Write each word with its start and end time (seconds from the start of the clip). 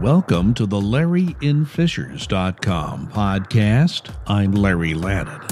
welcome 0.00 0.54
to 0.54 0.64
the 0.64 0.80
LarryInFishers.com 0.80 3.08
podcast. 3.08 4.14
I'm 4.26 4.52
Larry 4.52 4.94
Lannan. 4.94 5.46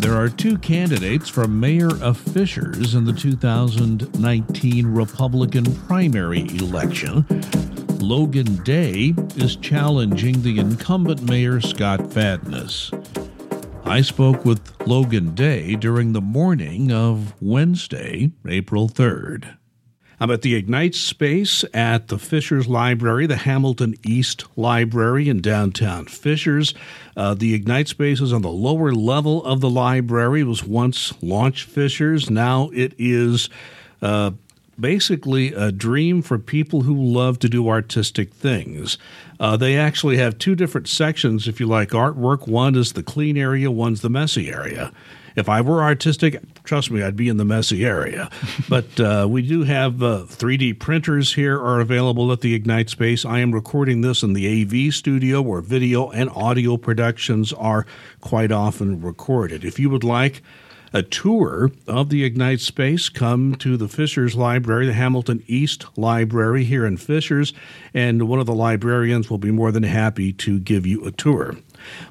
There 0.00 0.14
are 0.14 0.30
two 0.30 0.56
candidates 0.56 1.28
for 1.28 1.46
mayor 1.46 2.02
of 2.02 2.16
Fishers 2.16 2.94
in 2.94 3.04
the 3.04 3.12
2019 3.12 4.86
Republican 4.86 5.76
primary 5.80 6.48
election. 6.56 7.26
Logan 7.98 8.56
Day 8.62 9.12
is 9.36 9.56
challenging 9.56 10.40
the 10.40 10.58
incumbent 10.58 11.28
mayor 11.28 11.60
Scott 11.60 12.10
Fadness. 12.10 12.90
I 13.84 14.00
spoke 14.00 14.46
with 14.46 14.72
Logan 14.86 15.34
Day 15.34 15.76
during 15.76 16.14
the 16.14 16.22
morning 16.22 16.90
of 16.90 17.34
Wednesday, 17.42 18.30
April 18.48 18.88
3rd. 18.88 19.58
I'm 20.22 20.30
at 20.30 20.42
the 20.42 20.54
Ignite 20.54 20.94
space 20.94 21.64
at 21.74 22.06
the 22.06 22.16
Fishers 22.16 22.68
Library, 22.68 23.26
the 23.26 23.38
Hamilton 23.38 23.96
East 24.06 24.44
Library 24.54 25.28
in 25.28 25.40
downtown 25.40 26.04
Fishers. 26.04 26.74
Uh, 27.16 27.34
the 27.34 27.54
Ignite 27.54 27.88
space 27.88 28.20
is 28.20 28.32
on 28.32 28.42
the 28.42 28.48
lower 28.48 28.92
level 28.92 29.44
of 29.44 29.60
the 29.60 29.68
library. 29.68 30.42
It 30.42 30.44
was 30.44 30.62
once 30.62 31.12
Launch 31.24 31.64
Fishers. 31.64 32.30
Now 32.30 32.70
it 32.72 32.94
is 32.98 33.50
uh, 34.00 34.30
basically 34.78 35.54
a 35.54 35.72
dream 35.72 36.22
for 36.22 36.38
people 36.38 36.82
who 36.82 36.94
love 36.94 37.40
to 37.40 37.48
do 37.48 37.68
artistic 37.68 38.32
things. 38.32 38.98
Uh, 39.40 39.56
they 39.56 39.76
actually 39.76 40.18
have 40.18 40.38
two 40.38 40.54
different 40.54 40.86
sections 40.86 41.48
if 41.48 41.58
you 41.58 41.66
like 41.66 41.88
artwork. 41.88 42.46
One 42.46 42.76
is 42.76 42.92
the 42.92 43.02
clean 43.02 43.36
area, 43.36 43.72
one's 43.72 44.02
the 44.02 44.08
messy 44.08 44.52
area. 44.52 44.92
If 45.36 45.48
I 45.48 45.60
were 45.60 45.82
artistic, 45.82 46.40
trust 46.64 46.90
me, 46.90 47.02
I'd 47.02 47.16
be 47.16 47.28
in 47.28 47.36
the 47.36 47.44
messy 47.44 47.84
area. 47.84 48.30
but 48.68 49.00
uh, 49.00 49.26
we 49.28 49.42
do 49.42 49.62
have 49.64 50.02
uh, 50.02 50.24
3D 50.28 50.78
printers 50.78 51.34
here 51.34 51.58
are 51.58 51.80
available 51.80 52.32
at 52.32 52.40
the 52.40 52.54
Ignite 52.54 52.90
space. 52.90 53.24
I 53.24 53.40
am 53.40 53.52
recording 53.52 54.00
this 54.00 54.22
in 54.22 54.32
the 54.32 54.62
AV 54.62 54.94
studio 54.94 55.40
where 55.42 55.60
video 55.60 56.10
and 56.10 56.30
audio 56.30 56.76
productions 56.76 57.52
are 57.52 57.86
quite 58.20 58.52
often 58.52 59.00
recorded. 59.00 59.64
If 59.64 59.78
you 59.78 59.90
would 59.90 60.04
like 60.04 60.42
a 60.92 61.02
tour 61.02 61.70
of 61.86 62.10
the 62.10 62.24
Ignite 62.24 62.60
space, 62.60 63.08
come 63.08 63.54
to 63.56 63.76
the 63.76 63.88
Fishers 63.88 64.34
Library, 64.34 64.86
the 64.86 64.92
Hamilton 64.92 65.42
East 65.46 65.86
Library 65.96 66.64
here 66.64 66.84
in 66.84 66.96
Fishers, 66.96 67.52
and 67.94 68.28
one 68.28 68.38
of 68.38 68.46
the 68.46 68.54
librarians 68.54 69.30
will 69.30 69.38
be 69.38 69.50
more 69.50 69.72
than 69.72 69.84
happy 69.84 70.32
to 70.34 70.58
give 70.58 70.86
you 70.86 71.04
a 71.06 71.10
tour. 71.10 71.56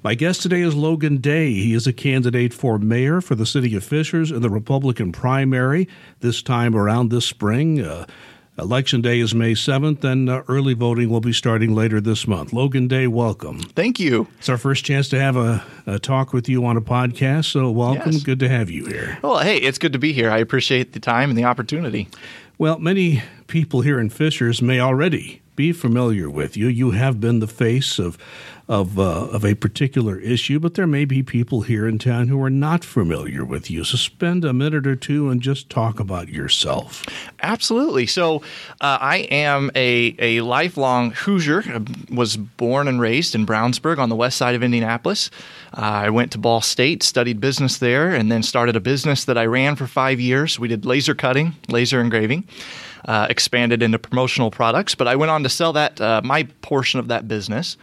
My 0.03 0.15
guest 0.15 0.41
today 0.41 0.61
is 0.61 0.75
Logan 0.75 1.17
Day. 1.17 1.53
He 1.53 1.73
is 1.73 1.87
a 1.87 1.93
candidate 1.93 2.53
for 2.53 2.77
mayor 2.77 3.21
for 3.21 3.35
the 3.35 3.45
city 3.45 3.75
of 3.75 3.83
Fishers 3.83 4.31
in 4.31 4.41
the 4.41 4.49
Republican 4.49 5.11
primary 5.11 5.87
this 6.19 6.41
time 6.41 6.75
around 6.75 7.09
this 7.09 7.25
spring. 7.25 7.81
Uh, 7.81 8.05
Election 8.57 9.01
day 9.01 9.19
is 9.21 9.33
May 9.33 9.53
7th, 9.53 10.03
and 10.03 10.29
uh, 10.29 10.43
early 10.49 10.73
voting 10.73 11.09
will 11.09 11.21
be 11.21 11.31
starting 11.31 11.73
later 11.73 12.01
this 12.01 12.27
month. 12.27 12.51
Logan 12.51 12.87
Day, 12.87 13.07
welcome. 13.07 13.59
Thank 13.59 13.97
you. 13.97 14.27
It's 14.39 14.49
our 14.49 14.57
first 14.57 14.83
chance 14.83 15.07
to 15.09 15.19
have 15.19 15.37
a, 15.37 15.63
a 15.87 15.99
talk 15.99 16.33
with 16.33 16.49
you 16.49 16.65
on 16.65 16.75
a 16.75 16.81
podcast, 16.81 17.45
so 17.45 17.71
welcome. 17.71 18.11
Yes. 18.11 18.23
Good 18.23 18.39
to 18.41 18.49
have 18.49 18.69
you 18.69 18.85
here. 18.85 19.17
Well, 19.23 19.39
hey, 19.39 19.57
it's 19.57 19.77
good 19.77 19.93
to 19.93 19.99
be 19.99 20.11
here. 20.11 20.29
I 20.29 20.37
appreciate 20.39 20.91
the 20.91 20.99
time 20.99 21.29
and 21.29 21.37
the 21.37 21.45
opportunity. 21.45 22.09
Well, 22.57 22.77
many 22.77 23.23
people 23.47 23.81
here 23.81 23.99
in 23.99 24.09
Fishers 24.09 24.61
may 24.61 24.79
already 24.79 25.40
be 25.55 25.71
familiar 25.71 26.29
with 26.29 26.55
you. 26.57 26.67
You 26.67 26.91
have 26.91 27.19
been 27.19 27.39
the 27.39 27.47
face 27.47 27.99
of 27.99 28.17
of 28.71 28.97
uh, 28.97 29.27
of 29.27 29.43
a 29.43 29.53
particular 29.53 30.17
issue, 30.17 30.57
but 30.57 30.75
there 30.75 30.87
may 30.87 31.03
be 31.03 31.21
people 31.21 31.61
here 31.61 31.85
in 31.85 31.99
town 31.99 32.29
who 32.29 32.41
are 32.41 32.49
not 32.49 32.85
familiar 32.85 33.43
with 33.43 33.69
you. 33.69 33.83
So 33.83 33.97
spend 33.97 34.45
a 34.45 34.53
minute 34.53 34.87
or 34.87 34.95
two 34.95 35.29
and 35.29 35.41
just 35.41 35.69
talk 35.69 35.99
about 35.99 36.29
yourself. 36.29 37.03
Absolutely. 37.41 38.07
So 38.07 38.37
uh, 38.79 38.97
I 39.01 39.27
am 39.29 39.71
a 39.75 40.15
a 40.19 40.41
lifelong 40.41 41.11
Hoosier. 41.11 41.63
I 41.67 41.81
was 42.13 42.37
born 42.37 42.87
and 42.87 43.01
raised 43.01 43.35
in 43.35 43.45
Brownsburg 43.45 43.97
on 43.97 44.07
the 44.07 44.15
west 44.15 44.37
side 44.37 44.55
of 44.55 44.63
Indianapolis. 44.63 45.29
Uh, 45.73 45.81
I 45.81 46.09
went 46.09 46.31
to 46.31 46.37
Ball 46.37 46.61
State, 46.61 47.03
studied 47.03 47.41
business 47.41 47.77
there, 47.77 48.11
and 48.11 48.31
then 48.31 48.41
started 48.41 48.77
a 48.77 48.81
business 48.81 49.25
that 49.25 49.37
I 49.37 49.45
ran 49.47 49.75
for 49.75 49.87
five 49.87 50.21
years. 50.21 50.57
We 50.57 50.69
did 50.69 50.85
laser 50.85 51.13
cutting, 51.13 51.55
laser 51.67 51.99
engraving. 51.99 52.47
Uh, 53.05 53.25
expanded 53.31 53.81
into 53.81 53.97
promotional 53.97 54.51
products, 54.51 54.93
but 54.93 55.07
I 55.07 55.15
went 55.15 55.31
on 55.31 55.41
to 55.41 55.49
sell 55.49 55.73
that 55.73 55.99
uh, 55.99 56.21
my 56.23 56.43
portion 56.61 56.99
of 56.99 57.07
that 57.07 57.27
business, 57.27 57.75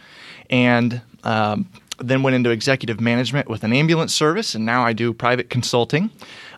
and 0.48 1.02
um, 1.24 1.68
then 1.98 2.22
went 2.22 2.36
into 2.36 2.50
executive 2.50 3.00
management 3.00 3.48
with 3.48 3.64
an 3.64 3.72
ambulance 3.72 4.14
service, 4.14 4.54
and 4.54 4.64
now 4.64 4.84
I 4.84 4.92
do 4.92 5.12
private 5.12 5.50
consulting. 5.50 6.10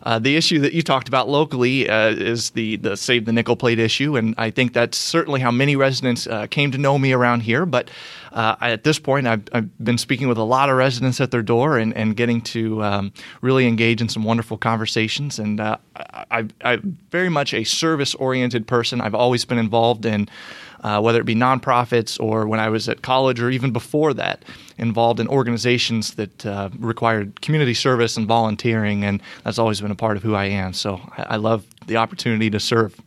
Uh, 0.03 0.19
the 0.19 0.35
issue 0.35 0.59
that 0.59 0.73
you 0.73 0.81
talked 0.81 1.07
about 1.07 1.29
locally 1.29 1.89
uh, 1.89 2.09
is 2.09 2.51
the 2.51 2.77
the 2.77 2.97
save 2.97 3.25
the 3.25 3.31
nickel 3.31 3.55
plate 3.55 3.79
issue, 3.79 4.17
and 4.17 4.33
I 4.37 4.49
think 4.49 4.73
that's 4.73 4.97
certainly 4.97 5.39
how 5.39 5.51
many 5.51 5.75
residents 5.75 6.27
uh, 6.27 6.47
came 6.47 6.71
to 6.71 6.77
know 6.77 6.97
me 6.97 7.13
around 7.13 7.41
here. 7.41 7.65
But 7.65 7.89
uh, 8.31 8.55
at 8.61 8.83
this 8.83 8.97
point, 8.97 9.27
I've, 9.27 9.43
I've, 9.51 9.77
been 9.83 9.97
speaking 9.97 10.27
with 10.27 10.37
a 10.37 10.43
lot 10.43 10.69
of 10.69 10.77
residents 10.77 11.19
at 11.19 11.31
their 11.31 11.41
door 11.41 11.77
and, 11.77 11.93
and 11.95 12.15
getting 12.15 12.41
to 12.41 12.81
um, 12.83 13.13
really 13.41 13.67
engage 13.67 14.01
in 14.01 14.07
some 14.07 14.23
wonderful 14.23 14.57
conversations. 14.57 15.37
And 15.37 15.59
uh, 15.59 15.77
I, 15.95 16.47
I'm 16.63 16.97
very 17.09 17.29
much 17.29 17.53
a 17.53 17.63
service 17.63 18.15
oriented 18.15 18.67
person. 18.67 19.01
I've 19.01 19.15
always 19.15 19.43
been 19.43 19.57
involved 19.57 20.05
in 20.05 20.29
uh, 20.81 20.99
whether 20.99 21.19
it 21.19 21.25
be 21.25 21.35
nonprofits 21.35 22.19
or 22.19 22.47
when 22.47 22.59
I 22.59 22.69
was 22.69 22.89
at 22.89 23.01
college 23.01 23.39
or 23.41 23.49
even 23.49 23.71
before 23.71 24.13
that, 24.15 24.43
involved 24.77 25.19
in 25.19 25.27
organizations 25.27 26.15
that 26.15 26.45
uh, 26.45 26.69
required 26.79 27.41
community 27.41 27.73
service 27.73 28.17
and 28.17 28.27
volunteering, 28.27 29.03
and 29.03 29.21
that's 29.43 29.59
always 29.59 29.79
been 29.81 29.91
a 29.91 29.95
part 29.95 30.17
of 30.17 30.23
who 30.23 30.35
I 30.35 30.45
am. 30.45 30.73
So 30.73 30.99
I, 31.17 31.23
I 31.29 31.35
love 31.37 31.65
the 31.87 31.97
opportunity 31.97 32.49
to 32.49 32.59
serve. 32.59 32.99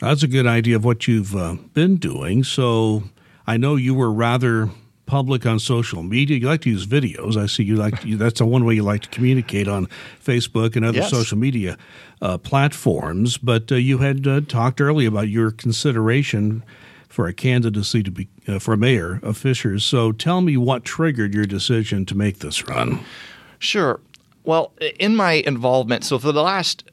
That's 0.00 0.22
a 0.22 0.28
good 0.28 0.46
idea 0.46 0.76
of 0.76 0.84
what 0.84 1.08
you've 1.08 1.34
uh, 1.34 1.56
been 1.74 1.96
doing. 1.96 2.44
So 2.44 3.02
I 3.46 3.56
know 3.56 3.74
you 3.76 3.94
were 3.94 4.12
rather 4.12 4.70
public 5.06 5.46
on 5.46 5.58
social 5.58 6.02
media. 6.02 6.36
You 6.36 6.46
like 6.46 6.60
to 6.60 6.70
use 6.70 6.86
videos. 6.86 7.36
I 7.36 7.46
see 7.46 7.64
you 7.64 7.76
like 7.76 8.02
to, 8.02 8.16
that's 8.16 8.40
a 8.40 8.46
one 8.46 8.64
way 8.64 8.74
you 8.74 8.84
like 8.84 9.02
to 9.02 9.08
communicate 9.08 9.66
on 9.66 9.88
Facebook 10.24 10.76
and 10.76 10.84
other 10.84 10.98
yes. 10.98 11.10
social 11.10 11.38
media 11.38 11.78
uh, 12.22 12.38
platforms. 12.38 13.38
But 13.38 13.72
uh, 13.72 13.76
you 13.76 13.98
had 13.98 14.26
uh, 14.26 14.42
talked 14.42 14.80
earlier 14.80 15.08
about 15.08 15.28
your 15.28 15.50
consideration 15.50 16.62
for 17.08 17.26
a 17.26 17.32
candidacy 17.32 18.02
to 18.02 18.10
be 18.10 18.28
uh, 18.46 18.58
for 18.58 18.76
mayor 18.76 19.20
of 19.22 19.36
Fishers. 19.36 19.84
So 19.84 20.12
tell 20.12 20.40
me 20.40 20.56
what 20.56 20.84
triggered 20.84 21.34
your 21.34 21.46
decision 21.46 22.06
to 22.06 22.14
make 22.14 22.38
this 22.38 22.68
run. 22.68 23.00
Sure. 23.58 24.00
Well, 24.44 24.72
in 24.98 25.16
my 25.16 25.32
involvement, 25.32 26.04
so 26.04 26.18
for 26.18 26.32
the 26.32 26.42
last 26.42 26.84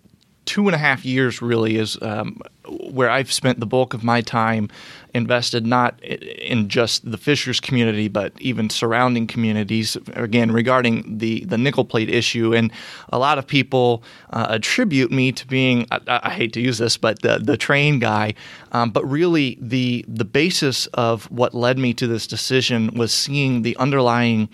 two 0.46 0.68
and 0.68 0.76
a 0.76 0.78
half 0.78 1.06
years, 1.06 1.42
really 1.42 1.78
is 1.78 1.98
um, 2.02 2.40
where 2.68 3.10
I've 3.10 3.32
spent 3.32 3.60
the 3.60 3.66
bulk 3.66 3.94
of 3.94 4.04
my 4.04 4.22
time 4.22 4.70
invested 5.14 5.66
not 5.66 6.02
in 6.04 6.68
just 6.68 7.10
the 7.10 7.18
Fishers 7.18 7.60
community, 7.60 8.08
but 8.08 8.34
even 8.40 8.70
surrounding 8.70 9.28
communities. 9.28 9.98
Again, 10.14 10.52
regarding 10.52 11.18
the 11.18 11.46
the 11.46 11.58
nickel 11.58 11.86
plate 11.86 12.10
issue, 12.10 12.54
and 12.54 12.72
a 13.12 13.20
lot 13.20 13.38
of 13.38 13.48
people 13.48 14.04
uh, 14.32 14.48
attribute 14.50 15.12
me 15.12 15.32
to 15.32 15.48
being 15.48 15.88
I, 15.92 16.22
I, 16.24 16.30
hate 16.30 16.54
to 16.54 16.62
use 16.62 16.78
this, 16.78 16.98
but 16.98 17.22
the 17.22 17.40
the 17.40 17.58
train 17.58 18.00
guy. 18.00 18.34
Um, 18.72 18.92
but 18.92 19.06
really, 19.06 19.58
the 19.62 20.06
the 20.08 20.26
basis 20.26 20.88
of 20.88 21.30
what 21.32 21.54
led 21.54 21.78
me 21.78 21.94
to 21.96 22.08
this 22.08 22.28
decision 22.28 22.94
was 22.96 23.14
seeing 23.14 23.62
the 23.62 23.76
underlying 23.78 24.50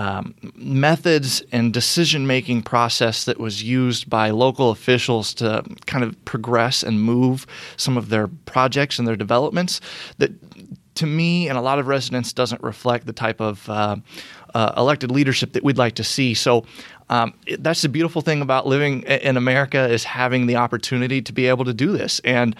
um, 0.00 0.34
methods 0.54 1.42
and 1.52 1.74
decision 1.74 2.26
making 2.26 2.62
process 2.62 3.24
that 3.24 3.38
was 3.38 3.62
used 3.62 4.08
by 4.08 4.30
local 4.30 4.70
officials 4.70 5.34
to 5.34 5.62
kind 5.84 6.02
of 6.02 6.24
progress 6.24 6.82
and 6.82 7.02
move 7.02 7.46
some 7.76 7.98
of 7.98 8.08
their 8.08 8.26
projects 8.46 8.98
and 8.98 9.06
their 9.06 9.14
developments 9.14 9.78
that 10.16 10.32
to 10.94 11.04
me 11.04 11.50
and 11.50 11.58
a 11.58 11.60
lot 11.60 11.78
of 11.78 11.86
residents 11.86 12.32
doesn't 12.32 12.62
reflect 12.62 13.04
the 13.04 13.12
type 13.12 13.42
of 13.42 13.68
uh, 13.68 13.96
uh, 14.54 14.72
elected 14.74 15.10
leadership 15.10 15.52
that 15.52 15.62
we'd 15.62 15.76
like 15.76 15.96
to 15.96 16.04
see. 16.04 16.32
So 16.32 16.64
um, 17.10 17.34
it, 17.46 17.62
that's 17.62 17.82
the 17.82 17.90
beautiful 17.90 18.22
thing 18.22 18.40
about 18.40 18.66
living 18.66 19.02
in 19.02 19.36
America 19.36 19.86
is 19.86 20.04
having 20.04 20.46
the 20.46 20.56
opportunity 20.56 21.20
to 21.20 21.32
be 21.32 21.46
able 21.46 21.66
to 21.66 21.74
do 21.74 21.92
this 21.92 22.20
and. 22.24 22.56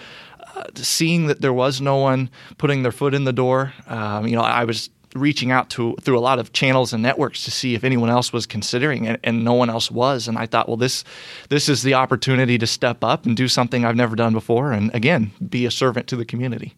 Uh, 0.56 0.64
seeing 0.74 1.28
that 1.28 1.42
there 1.42 1.52
was 1.52 1.80
no 1.80 1.98
one 1.98 2.28
putting 2.58 2.82
their 2.82 2.90
foot 2.90 3.14
in 3.14 3.22
the 3.22 3.32
door, 3.32 3.72
um, 3.86 4.26
you 4.26 4.34
know, 4.34 4.42
I 4.42 4.64
was 4.64 4.90
reaching 5.14 5.50
out 5.50 5.70
to 5.70 5.96
through 6.00 6.18
a 6.18 6.20
lot 6.20 6.38
of 6.38 6.52
channels 6.52 6.92
and 6.92 7.02
networks 7.02 7.44
to 7.44 7.50
see 7.50 7.74
if 7.74 7.84
anyone 7.84 8.10
else 8.10 8.32
was 8.32 8.46
considering 8.46 9.04
it, 9.04 9.20
and 9.24 9.44
no 9.44 9.54
one 9.54 9.70
else 9.70 9.90
was. 9.90 10.28
And 10.28 10.38
I 10.38 10.46
thought, 10.46 10.68
well, 10.68 10.76
this 10.76 11.04
this 11.48 11.68
is 11.68 11.82
the 11.82 11.94
opportunity 11.94 12.58
to 12.58 12.66
step 12.66 13.02
up 13.02 13.26
and 13.26 13.36
do 13.36 13.48
something 13.48 13.84
I've 13.84 13.96
never 13.96 14.16
done 14.16 14.32
before, 14.32 14.72
and 14.72 14.94
again, 14.94 15.32
be 15.48 15.66
a 15.66 15.70
servant 15.70 16.06
to 16.08 16.16
the 16.16 16.24
community. 16.24 16.74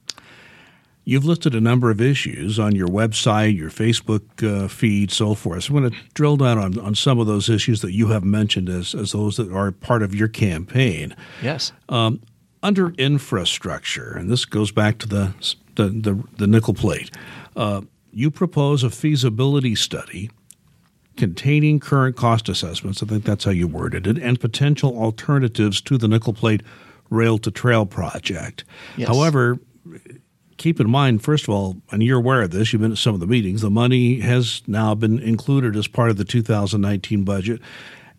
You've 1.05 1.25
listed 1.25 1.55
a 1.55 1.61
number 1.61 1.91
of 1.91 2.01
issues 2.01 2.61
on 2.61 2.77
your 2.77 2.87
website, 2.87 3.57
your 3.57 3.71
Facebook 3.71 4.23
uh, 4.43 4.69
feed, 4.69 5.11
so 5.11 5.35
forth. 5.35 5.65
So 5.65 5.75
I'm 5.75 5.81
going 5.81 5.91
to 5.91 5.97
drill 6.15 6.37
down 6.37 6.59
on, 6.59 6.79
on 6.79 6.95
some 6.95 7.19
of 7.19 7.27
those 7.27 7.49
issues 7.49 7.81
that 7.81 7.93
you 7.93 8.09
have 8.09 8.23
mentioned 8.23 8.69
as, 8.69 8.95
as 8.95 9.11
those 9.11 9.37
that 9.37 9.51
are 9.53 9.73
part 9.73 10.05
of 10.05 10.15
your 10.15 10.29
campaign. 10.29 11.17
Yes. 11.43 11.73
Um, 11.89 12.21
under 12.63 12.91
infrastructure, 12.91 14.13
and 14.17 14.31
this 14.31 14.45
goes 14.45 14.71
back 14.71 14.99
to 14.99 15.09
the 15.09 15.35
the, 15.75 15.89
the, 15.89 16.23
the 16.37 16.47
nickel 16.47 16.75
plate. 16.75 17.11
Uh, 17.57 17.83
you 18.13 18.31
propose 18.31 18.85
a 18.85 18.91
feasibility 18.91 19.75
study 19.75 20.31
containing 21.17 21.81
current 21.81 22.17
cost 22.17 22.49
assessments, 22.49 23.03
I 23.03 23.07
think 23.07 23.25
that's 23.25 23.45
how 23.45 23.51
you 23.51 23.69
worded 23.69 24.07
it, 24.07 24.19
and 24.19 24.41
potential 24.41 24.97
alternatives 24.97 25.81
to 25.83 25.99
the 25.99 26.09
nickel 26.09 26.33
plate 26.33 26.63
rail 27.11 27.39
to 27.39 27.51
trail 27.51 27.85
project. 27.85 28.65
Yes. 28.97 29.09
However, 29.09 29.59
keep 30.57 30.81
in 30.81 30.91
mind, 30.91 31.23
first 31.23 31.45
of 31.45 31.51
all, 31.51 31.77
and 31.91 32.03
you're 32.03 32.19
aware 32.19 32.43
of 32.43 32.51
this, 32.51 32.73
you've 32.73 32.83
been 32.83 32.93
at 32.93 32.99
some 32.99 33.15
of 33.15 33.21
the 33.21 33.27
meetings, 33.27 33.61
the 33.61 33.71
money 33.71 34.21
has 34.21 34.63
now 34.67 34.95
been 34.95 35.19
included 35.19 35.77
as 35.77 35.87
part 35.87 36.11
of 36.11 36.17
the 36.17 36.25
2019 36.25 37.25
budget, 37.25 37.61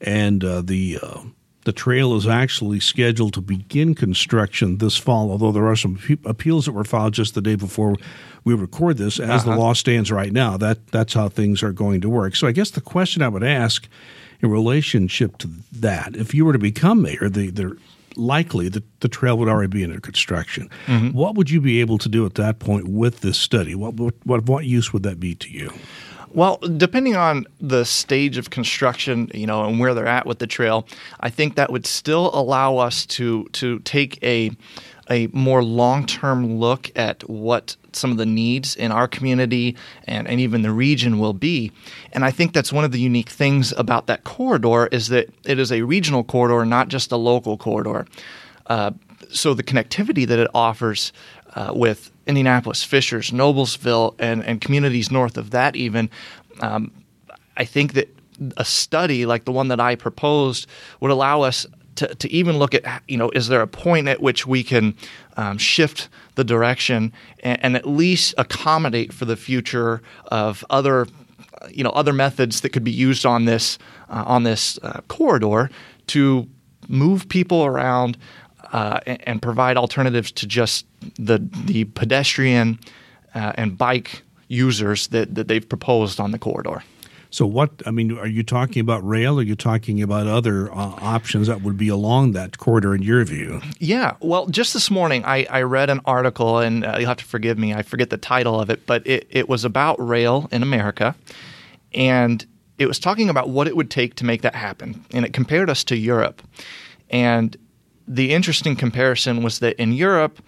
and 0.01 0.43
uh, 0.43 0.61
the 0.61 0.99
uh, 1.01 1.21
the 1.65 1.73
trail 1.73 2.15
is 2.15 2.27
actually 2.27 2.79
scheduled 2.79 3.33
to 3.33 3.41
begin 3.41 3.95
construction 3.95 4.77
this 4.77 4.97
fall, 4.97 5.31
although 5.31 5.51
there 5.51 5.67
are 5.67 5.75
some 5.75 5.99
appeals 6.25 6.65
that 6.65 6.73
were 6.73 6.83
filed 6.83 7.13
just 7.13 7.35
the 7.35 7.41
day 7.41 7.55
before 7.55 7.95
we 8.43 8.53
record 8.53 8.97
this. 8.97 9.19
As 9.19 9.41
uh-huh. 9.41 9.51
the 9.51 9.57
law 9.57 9.73
stands 9.73 10.11
right 10.11 10.31
now, 10.31 10.57
that 10.57 10.87
that's 10.87 11.13
how 11.13 11.29
things 11.29 11.63
are 11.63 11.71
going 11.71 12.01
to 12.01 12.09
work. 12.09 12.35
So 12.35 12.47
I 12.47 12.51
guess 12.51 12.71
the 12.71 12.81
question 12.81 13.21
I 13.21 13.29
would 13.29 13.43
ask 13.43 13.87
in 14.41 14.49
relationship 14.49 15.37
to 15.39 15.49
that, 15.71 16.15
if 16.15 16.33
you 16.33 16.45
were 16.45 16.53
to 16.53 16.59
become 16.59 17.01
mayor, 17.01 17.29
the, 17.29 17.49
the 17.49 17.77
likely 18.15 18.69
that 18.69 18.83
the 18.99 19.07
trail 19.07 19.37
would 19.37 19.49
already 19.49 19.69
be 19.69 19.83
under 19.83 19.99
construction. 19.99 20.69
Mm-hmm. 20.85 21.17
What 21.17 21.35
would 21.35 21.49
you 21.49 21.61
be 21.61 21.79
able 21.81 21.97
to 21.99 22.09
do 22.09 22.25
at 22.25 22.35
that 22.35 22.59
point 22.59 22.87
with 22.87 23.21
this 23.21 23.37
study? 23.37 23.73
What, 23.73 23.95
what, 23.95 24.45
what 24.45 24.65
use 24.65 24.93
would 24.93 25.03
that 25.03 25.19
be 25.19 25.35
to 25.35 25.49
you? 25.49 25.73
Well, 26.33 26.57
depending 26.57 27.15
on 27.15 27.45
the 27.61 27.85
stage 27.85 28.37
of 28.37 28.49
construction, 28.49 29.29
you 29.35 29.45
know, 29.45 29.65
and 29.65 29.79
where 29.79 29.93
they're 29.93 30.07
at 30.07 30.25
with 30.25 30.39
the 30.39 30.47
trail, 30.47 30.87
I 31.19 31.29
think 31.29 31.55
that 31.55 31.71
would 31.71 31.85
still 31.85 32.31
allow 32.33 32.77
us 32.77 33.05
to 33.07 33.45
to 33.53 33.79
take 33.79 34.21
a 34.23 34.51
a 35.09 35.27
more 35.27 35.63
long 35.63 36.05
term 36.05 36.59
look 36.59 36.91
at 36.95 37.27
what 37.29 37.75
some 37.91 38.11
of 38.11 38.17
the 38.17 38.25
needs 38.25 38.75
in 38.75 38.91
our 38.91 39.07
community 39.07 39.75
and, 40.05 40.27
and 40.27 40.39
even 40.39 40.63
the 40.63 40.71
region 40.71 41.19
will 41.19 41.33
be. 41.33 41.71
And 42.13 42.25
I 42.25 42.31
think 42.31 42.53
that's 42.53 42.73
one 42.73 42.83
of 42.83 42.91
the 42.91 42.99
unique 42.99 43.29
things 43.29 43.71
about 43.73 44.07
that 44.07 44.23
corridor 44.23 44.87
is 44.87 45.09
that 45.09 45.29
it 45.45 45.59
is 45.59 45.71
a 45.71 45.83
regional 45.83 46.23
corridor, 46.23 46.65
not 46.65 46.87
just 46.87 47.11
a 47.11 47.17
local 47.17 47.57
corridor. 47.57 48.07
Uh, 48.67 48.91
so 49.29 49.53
the 49.53 49.63
connectivity 49.63 50.27
that 50.27 50.39
it 50.39 50.47
offers 50.53 51.11
uh, 51.55 51.71
with 51.75 52.11
Indianapolis, 52.27 52.83
Fishers, 52.83 53.31
Noblesville, 53.31 54.15
and, 54.19 54.43
and 54.43 54.61
communities 54.61 55.11
north 55.11 55.37
of 55.37 55.51
that, 55.51 55.75
even, 55.75 56.09
um, 56.61 56.91
I 57.57 57.65
think 57.65 57.93
that 57.93 58.09
a 58.57 58.65
study 58.65 59.25
like 59.25 59.45
the 59.45 59.51
one 59.51 59.67
that 59.67 59.79
I 59.79 59.95
proposed 59.95 60.67
would 60.99 61.11
allow 61.11 61.41
us 61.41 61.65
to, 61.95 62.15
to 62.15 62.31
even 62.31 62.57
look 62.57 62.73
at, 62.73 63.03
you 63.07 63.17
know, 63.17 63.29
is 63.31 63.47
there 63.47 63.61
a 63.61 63.67
point 63.67 64.07
at 64.07 64.21
which 64.21 64.47
we 64.47 64.63
can 64.63 64.95
um, 65.37 65.57
shift 65.57 66.09
the 66.35 66.43
direction 66.43 67.13
and, 67.43 67.63
and, 67.63 67.75
at 67.75 67.87
least 67.87 68.33
accommodate 68.37 69.13
for 69.13 69.25
the 69.25 69.35
future 69.35 70.01
of 70.25 70.65
other, 70.71 71.07
you 71.69 71.83
know, 71.83 71.91
other 71.91 72.13
methods 72.13 72.61
that 72.61 72.69
could 72.69 72.83
be 72.83 72.91
used 72.91 73.25
on 73.25 73.45
this 73.45 73.77
uh, 74.09 74.23
on 74.25 74.43
this 74.43 74.79
uh, 74.81 75.01
corridor 75.07 75.69
to 76.07 76.47
move 76.87 77.29
people 77.29 77.63
around 77.63 78.17
uh, 78.73 78.99
and, 79.05 79.27
and, 79.27 79.41
provide 79.41 79.77
alternatives 79.77 80.31
to 80.31 80.47
just 80.47 80.85
the 81.15 81.39
the 81.65 81.85
pedestrian 81.85 82.79
uh, 83.35 83.53
and 83.55 83.77
bike 83.77 84.23
users 84.47 85.07
that, 85.07 85.35
that 85.35 85.47
they've 85.47 85.67
proposed 85.67 86.19
on 86.19 86.31
the 86.31 86.39
corridor. 86.39 86.83
So, 87.29 87.47
what 87.47 87.81
I 87.87 87.91
mean, 87.91 88.15
are 88.17 88.27
you 88.27 88.43
talking 88.43 88.79
about 88.79 89.07
rail? 89.07 89.37
Or 89.37 89.39
are 89.39 89.43
you 89.43 89.55
talking 89.55 90.03
about 90.03 90.27
other 90.27 90.71
uh, 90.71 90.75
options 90.75 91.47
that 91.47 91.63
would 91.63 91.77
be 91.77 91.87
along 91.87 92.33
that 92.33 92.59
corridor 92.59 92.93
in 92.93 93.01
your 93.01 93.23
view? 93.25 93.59
Yeah. 93.79 94.15
Well, 94.19 94.45
just 94.45 94.73
this 94.75 94.91
morning, 94.91 95.25
I, 95.25 95.47
I 95.49 95.63
read 95.63 95.89
an 95.89 96.01
article, 96.05 96.59
and 96.59 96.85
uh, 96.85 96.97
you'll 96.99 97.07
have 97.07 97.17
to 97.17 97.25
forgive 97.25 97.57
me, 97.57 97.73
I 97.73 97.81
forget 97.81 98.11
the 98.11 98.17
title 98.17 98.59
of 98.59 98.69
it, 98.69 98.85
but 98.85 99.05
it, 99.07 99.25
it 99.31 99.49
was 99.49 99.65
about 99.65 99.95
rail 100.05 100.47
in 100.51 100.61
America, 100.61 101.15
and 101.95 102.45
it 102.77 102.85
was 102.85 102.99
talking 102.99 103.29
about 103.29 103.49
what 103.49 103.67
it 103.67 103.75
would 103.75 103.89
take 103.89 104.13
to 104.15 104.25
make 104.25 104.43
that 104.43 104.53
happen, 104.53 105.03
and 105.11 105.25
it 105.25 105.33
compared 105.33 105.71
us 105.71 105.83
to 105.85 105.95
Europe, 105.95 106.43
and 107.09 107.57
the 108.07 108.31
interesting 108.31 108.75
comparison 108.75 109.43
was 109.43 109.59
that 109.59 109.75
in 109.81 109.93
Europe, 109.93 110.41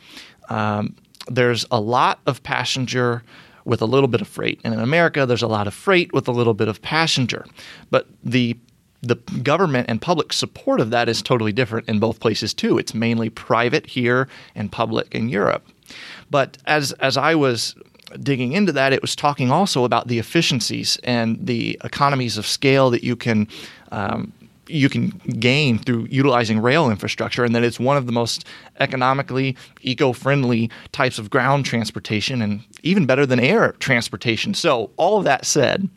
um, 0.49 0.95
there's 1.27 1.65
a 1.71 1.79
lot 1.79 2.19
of 2.25 2.43
passenger 2.43 3.23
with 3.65 3.81
a 3.81 3.85
little 3.85 4.07
bit 4.07 4.21
of 4.21 4.27
freight. 4.27 4.61
And 4.63 4.73
in 4.73 4.79
America, 4.79 5.25
there's 5.25 5.41
a 5.41 5.47
lot 5.47 5.67
of 5.67 5.73
freight 5.73 6.13
with 6.13 6.27
a 6.27 6.31
little 6.31 6.53
bit 6.53 6.67
of 6.67 6.81
passenger. 6.81 7.45
But 7.89 8.07
the 8.23 8.57
the 9.01 9.15
government 9.43 9.87
and 9.87 10.01
public 10.01 10.33
support 10.33 10.79
of 10.79 10.89
that 10.89 11.07
is 11.07 11.21
totally 11.21 11.51
different 11.51 11.87
in 11.87 11.99
both 11.99 12.19
places 12.19 12.55
too. 12.55 12.79
It's 12.79 12.95
mainly 12.95 13.29
private 13.29 13.85
here 13.85 14.27
and 14.55 14.71
public 14.71 15.13
in 15.13 15.29
Europe. 15.29 15.67
But 16.31 16.57
as 16.65 16.91
as 16.93 17.17
I 17.17 17.35
was 17.35 17.75
digging 18.21 18.53
into 18.53 18.71
that, 18.71 18.93
it 18.93 19.01
was 19.01 19.15
talking 19.15 19.51
also 19.51 19.83
about 19.83 20.07
the 20.07 20.17
efficiencies 20.19 20.97
and 21.03 21.45
the 21.45 21.79
economies 21.83 22.37
of 22.37 22.47
scale 22.47 22.89
that 22.91 23.03
you 23.03 23.15
can 23.15 23.47
um, 23.91 24.33
you 24.67 24.89
can 24.89 25.09
gain 25.39 25.79
through 25.79 26.07
utilizing 26.09 26.59
rail 26.59 26.89
infrastructure, 26.89 27.43
and 27.43 27.55
that 27.55 27.63
it's 27.63 27.79
one 27.79 27.97
of 27.97 28.05
the 28.05 28.11
most 28.11 28.45
economically 28.79 29.55
eco 29.81 30.13
friendly 30.13 30.69
types 30.91 31.19
of 31.19 31.29
ground 31.29 31.65
transportation, 31.65 32.41
and 32.41 32.63
even 32.83 33.05
better 33.05 33.25
than 33.25 33.39
air 33.39 33.73
transportation. 33.73 34.53
So, 34.53 34.91
all 34.97 35.17
of 35.17 35.23
that 35.25 35.45
said, 35.45 35.89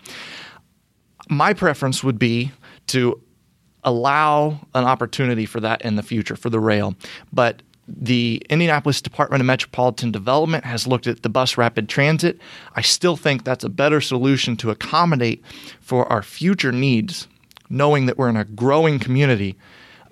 my 1.29 1.53
preference 1.53 2.03
would 2.03 2.19
be 2.19 2.53
to 2.89 3.21
allow 3.85 4.61
an 4.75 4.85
opportunity 4.85 5.47
for 5.47 5.61
that 5.61 5.83
in 5.83 5.97
the 5.97 6.03
future 6.03 6.37
for 6.37 6.51
the 6.51 6.61
rail. 6.61 6.95
But 7.33 7.63
the 7.89 8.43
Indianapolis 8.51 9.01
Department 9.01 9.41
of 9.41 9.47
Metropolitan 9.47 10.13
Development 10.13 10.65
has 10.65 10.87
looked 10.87 11.07
at 11.07 11.23
the 11.23 11.31
bus 11.31 11.57
rapid 11.57 11.89
transit. 11.89 12.39
I 12.77 12.83
still 12.83 13.17
think 13.17 13.45
that's 13.45 13.65
a 13.65 13.71
better 13.71 14.01
solution 14.01 14.57
to 14.59 14.71
accommodate 14.71 15.43
for 15.81 16.11
our 16.13 16.23
future 16.23 16.73
needs 16.73 17.29
knowing 17.69 18.07
that 18.07 18.19
we're 18.19 18.29
in 18.29 18.37
a 18.37 18.45
growing 18.45 18.99
community, 18.99 19.57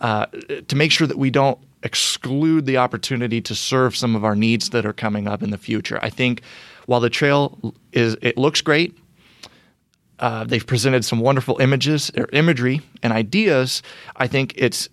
uh, 0.01 0.27
to 0.69 0.77
make 0.77 0.93
sure 0.93 1.07
that 1.07 1.19
we 1.19 1.31
don't 1.31 1.59
exclude 1.83 2.67
the 2.67 2.77
opportunity 2.77 3.41
to 3.41 3.55
serve 3.55 3.97
some 3.97 4.17
of 4.17 4.25
our 4.25 4.35
needs 4.35 4.71
that 4.71 4.85
are 4.85 4.93
coming 4.93 5.29
up 5.29 5.43
in 5.43 5.51
the 5.51 5.59
future. 5.59 5.99
I 6.03 6.11
think 6.11 6.43
while 6.87 7.01
the 7.01 7.11
trail 7.11 7.75
is 7.93 8.17
it 8.23 8.37
looks 8.37 8.61
great, 8.61 8.97
uh, 10.19 10.45
they've 10.45 10.67
presented 10.67 11.05
some 11.05 11.21
wonderful 11.21 11.59
images 11.61 12.11
or 12.17 12.29
imagery 12.33 12.81
and 13.03 13.13
ideas. 13.13 13.83
I 14.17 14.27
think 14.27 14.55
it's 14.57 14.89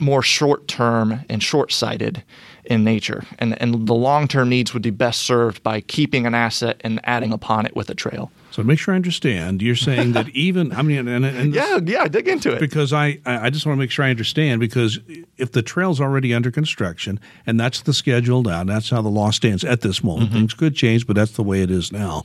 more 0.00 0.22
short 0.22 0.68
term 0.68 1.20
and 1.28 1.42
short 1.42 1.72
sighted 1.72 2.22
in 2.68 2.84
nature, 2.84 3.24
and 3.38 3.60
and 3.60 3.86
the 3.86 3.94
long 3.94 4.28
term 4.28 4.50
needs 4.50 4.74
would 4.74 4.82
be 4.82 4.90
best 4.90 5.22
served 5.22 5.62
by 5.62 5.80
keeping 5.80 6.26
an 6.26 6.34
asset 6.34 6.80
and 6.84 7.00
adding 7.04 7.32
upon 7.32 7.64
it 7.66 7.74
with 7.74 7.88
a 7.88 7.94
trail. 7.94 8.30
So 8.50 8.62
to 8.62 8.68
make 8.68 8.78
sure 8.78 8.92
I 8.92 8.96
understand, 8.96 9.62
you're 9.62 9.74
saying 9.74 10.12
that 10.12 10.28
even 10.34 10.72
I 10.72 10.82
mean, 10.82 11.08
and, 11.08 11.24
and 11.24 11.54
yeah, 11.54 11.78
yeah, 11.82 12.06
dig 12.06 12.28
into 12.28 12.52
it 12.52 12.60
because 12.60 12.92
I 12.92 13.18
I 13.24 13.48
just 13.50 13.64
want 13.64 13.76
to 13.76 13.80
make 13.80 13.90
sure 13.90 14.04
I 14.04 14.10
understand 14.10 14.60
because 14.60 15.00
if 15.38 15.52
the 15.52 15.62
trail's 15.62 16.00
already 16.00 16.34
under 16.34 16.50
construction 16.50 17.18
and 17.46 17.58
that's 17.58 17.80
the 17.80 17.94
schedule 17.94 18.42
now, 18.42 18.64
that's 18.64 18.90
how 18.90 19.00
the 19.00 19.08
law 19.08 19.30
stands 19.30 19.64
at 19.64 19.80
this 19.80 20.04
moment. 20.04 20.30
Mm-hmm. 20.30 20.38
Things 20.38 20.54
could 20.54 20.76
change, 20.76 21.06
but 21.06 21.16
that's 21.16 21.32
the 21.32 21.42
way 21.42 21.62
it 21.62 21.70
is 21.70 21.90
now. 21.90 22.22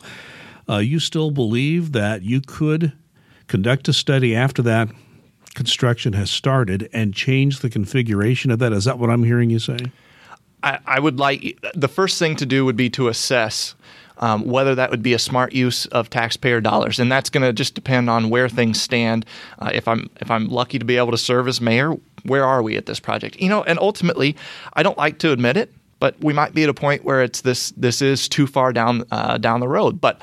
Uh, 0.70 0.78
you 0.78 1.00
still 1.00 1.32
believe 1.32 1.94
that 1.94 2.22
you 2.22 2.42
could 2.42 2.92
conduct 3.48 3.88
a 3.88 3.94
study 3.94 4.36
after 4.36 4.62
that 4.62 4.90
construction 5.54 6.14
has 6.14 6.32
started 6.32 6.90
and 6.94 7.14
change 7.14 7.60
the 7.60 7.70
configuration 7.70 8.52
of 8.52 8.60
that? 8.60 8.74
Is 8.74 8.86
that 8.86 9.00
what 9.00 9.10
I'm 9.10 9.24
hearing 9.24 9.50
you 9.50 9.60
say? 9.60 9.78
I, 10.64 10.80
I 10.86 11.00
would 11.00 11.20
like 11.20 11.60
the 11.76 11.88
first 11.88 12.18
thing 12.18 12.36
to 12.38 12.46
do 12.46 12.66
would 12.66 12.78
be 12.78 12.90
to 12.92 13.10
assess 13.10 13.76
um, 14.20 14.46
whether 14.46 14.76
that 14.76 14.90
would 14.92 15.04
be 15.04 15.14
a 15.14 15.20
smart 15.20 15.54
use 15.54 15.86
of 15.88 16.10
taxpayer 16.10 16.62
dollars, 16.62 17.00
and 17.00 17.12
that's 17.12 17.30
going 17.30 17.44
to 17.44 17.52
just 17.52 17.76
depend 17.76 18.10
on 18.10 18.30
where 18.30 18.48
things 18.48 18.82
stand. 18.82 19.26
Uh, 19.60 19.72
if 19.74 19.88
I'm 19.88 20.10
if 20.22 20.32
I'm 20.32 20.48
lucky 20.48 20.80
to 20.80 20.86
be 20.86 20.98
able 20.98 21.12
to 21.12 21.18
serve 21.18 21.48
as 21.48 21.60
mayor, 21.60 21.94
where 22.24 22.46
are 22.46 22.62
we 22.64 22.78
at 22.78 22.86
this 22.86 23.00
project? 23.00 23.40
You 23.40 23.50
know, 23.50 23.64
and 23.64 23.78
ultimately, 23.80 24.36
I 24.74 24.84
don't 24.84 24.98
like 24.98 25.20
to 25.20 25.32
admit 25.32 25.58
it, 25.58 25.74
but 26.00 26.16
we 26.24 26.32
might 26.32 26.54
be 26.54 26.64
at 26.64 26.70
a 26.70 26.74
point 26.74 27.04
where 27.04 27.22
it's 27.22 27.42
this 27.42 27.72
this 27.72 28.02
is 28.02 28.30
too 28.30 28.48
far 28.48 28.72
down 28.72 29.04
uh, 29.12 29.38
down 29.38 29.60
the 29.60 29.68
road. 29.68 30.00
But 30.00 30.22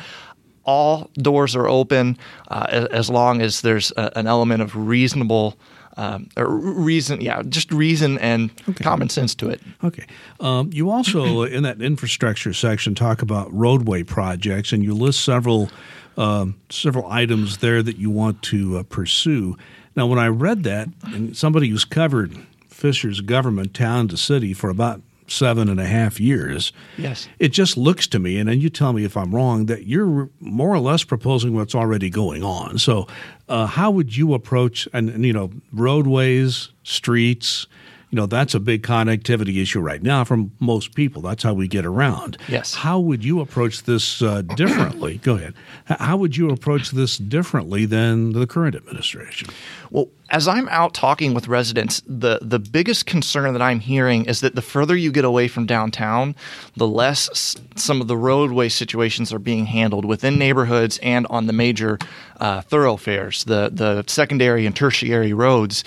all 0.65 1.11
doors 1.15 1.57
are 1.57 1.67
open 1.67 2.17
uh, 2.49 2.87
as, 2.93 3.11
long 3.11 3.41
as 3.41 3.63
there's 3.63 3.93
a, 3.97 4.17
an 4.17 4.27
element 4.27 4.63
of 4.63 4.77
reasonable 4.77 5.57
um, 6.01 6.29
reason, 6.37 7.21
yeah, 7.21 7.43
just 7.43 7.71
reason 7.71 8.17
and 8.19 8.51
okay. 8.67 8.83
common 8.83 9.11
sense 9.11 9.35
to 9.35 9.51
it. 9.51 9.61
Okay. 9.85 10.07
Um, 10.41 10.71
you 10.73 10.91
also, 10.91 11.43
in 11.43 11.63
that 11.65 11.83
infrastructure 11.83 12.55
section, 12.55 12.95
talk 12.95 13.21
about 13.21 13.53
roadway 13.53 14.03
projects, 14.03 14.73
and 14.73 14.83
you 14.83 14.95
list 14.95 15.23
several 15.23 15.71
um, 16.17 16.59
several 16.71 17.07
items 17.11 17.59
there 17.59 17.83
that 17.83 17.99
you 17.99 18.09
want 18.09 18.43
to 18.45 18.79
uh, 18.79 18.83
pursue. 18.85 19.59
Now, 19.95 20.07
when 20.07 20.19
I 20.19 20.29
read 20.29 20.63
that, 20.65 20.89
and 21.05 21.37
somebody 21.37 21.69
who's 21.69 21.85
covered 21.85 22.35
Fishers 22.69 23.21
government 23.21 23.75
town 23.75 24.09
to 24.09 24.17
city 24.17 24.55
for 24.55 24.71
about 24.71 25.03
seven 25.31 25.69
and 25.69 25.81
a 25.81 25.87
half 25.87 26.21
years. 26.21 26.73
Yes. 26.97 27.29
It 27.39 27.49
just 27.49 27.77
looks 27.77 28.07
to 28.09 28.19
me, 28.19 28.39
and 28.39 28.49
then 28.49 28.61
you 28.61 28.69
tell 28.69 28.93
me 28.93 29.05
if 29.05 29.17
I'm 29.17 29.35
wrong, 29.35 29.67
that 29.67 29.87
you're 29.87 30.29
more 30.41 30.75
or 30.75 30.81
less 30.81 31.05
proposing 31.05 31.55
what's 31.55 31.75
already 31.75 32.11
going 32.11 32.43
on. 32.43 32.79
So, 32.79 33.07
uh, 33.51 33.67
how 33.67 33.91
would 33.91 34.17
you 34.17 34.33
approach, 34.33 34.89
and, 34.93 35.11
and, 35.11 35.27
you 35.27 35.33
know, 35.33 35.51
roadways, 35.73 36.71
streets, 36.85 37.67
you 38.11 38.17
know 38.17 38.27
that's 38.27 38.55
a 38.55 38.61
big 38.61 38.83
connectivity 38.83 39.63
issue 39.63 39.81
right 39.81 40.03
now 40.03 40.25
from 40.25 40.51
most 40.59 40.95
people. 40.95 41.23
That's 41.23 41.43
how 41.43 41.55
we 41.55 41.69
get 41.69 41.87
around. 41.87 42.37
Yes. 42.49 42.75
How 42.75 42.99
would 42.99 43.25
you 43.25 43.41
approach 43.41 43.85
this 43.85 44.21
uh, 44.21 44.43
differently? 44.43 45.19
Go 45.19 45.37
ahead. 45.37 45.55
How 45.87 46.17
would 46.17 46.37
you 46.37 46.51
approach 46.51 46.91
this 46.91 47.19
differently 47.19 47.87
than 47.87 48.33
the 48.33 48.47
current 48.47 48.75
administration? 48.75 49.49
Well, 49.91 50.09
as 50.31 50.49
I'm 50.49 50.69
out 50.71 50.93
talking 50.93 51.35
with 51.35 51.47
residents, 51.47 52.03
the 52.05 52.41
the 52.43 52.59
biggest 52.59 53.07
concern 53.07 53.53
that 53.53 53.63
I'm 53.63 53.79
hearing 53.79 54.25
is 54.25 54.41
that 54.41 54.57
the 54.57 54.63
further 54.63 54.97
you 54.97 55.13
get 55.13 55.25
away 55.25 55.47
from 55.47 55.67
downtown, 55.67 56.35
the 56.77 56.89
less 56.89 57.57
some 57.77 58.01
of 58.01 58.09
the 58.09 58.17
roadway 58.17 58.69
situations 58.69 59.33
are 59.33 59.39
being 59.39 59.67
handled 59.67 60.05
within 60.05 60.37
neighborhoods 60.37 60.99
and 60.99 61.29
on 61.31 61.47
the 61.47 61.53
major 61.53 61.99
uh, 62.41 62.61
thoroughfares, 62.63 63.45
the 63.45 63.71
the 63.73 64.05
secondary 64.09 64.67
and 64.67 64.75
tertiary 64.75 65.33
roads. 65.33 65.85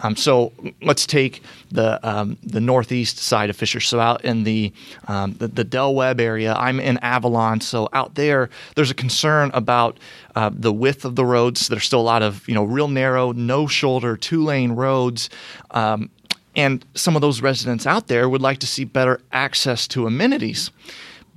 Um, 0.00 0.16
so 0.16 0.52
let's 0.82 1.06
take 1.06 1.42
the 1.70 1.98
um, 2.08 2.38
the 2.42 2.60
northeast 2.60 3.18
side 3.18 3.50
of 3.50 3.56
Fisher. 3.56 3.80
So 3.80 4.00
out 4.00 4.24
in 4.24 4.44
the, 4.44 4.72
um, 5.06 5.34
the, 5.34 5.48
the 5.48 5.64
Del 5.64 5.94
Webb 5.94 6.20
area, 6.20 6.54
I'm 6.54 6.80
in 6.80 6.98
Avalon. 6.98 7.60
So 7.60 7.88
out 7.92 8.14
there, 8.14 8.50
there's 8.74 8.90
a 8.90 8.94
concern 8.94 9.50
about 9.54 9.98
uh, 10.36 10.50
the 10.52 10.72
width 10.72 11.04
of 11.04 11.16
the 11.16 11.24
roads. 11.24 11.68
There's 11.68 11.84
still 11.84 12.00
a 12.00 12.02
lot 12.02 12.22
of 12.22 12.46
you 12.48 12.54
know 12.54 12.64
real 12.64 12.88
narrow, 12.88 13.32
no 13.32 13.66
shoulder, 13.66 14.16
two 14.16 14.44
lane 14.44 14.72
roads. 14.72 15.30
Um, 15.70 16.10
and 16.56 16.84
some 16.94 17.14
of 17.14 17.22
those 17.22 17.40
residents 17.40 17.86
out 17.86 18.08
there 18.08 18.28
would 18.28 18.42
like 18.42 18.58
to 18.58 18.66
see 18.66 18.84
better 18.84 19.20
access 19.32 19.86
to 19.88 20.06
amenities 20.06 20.70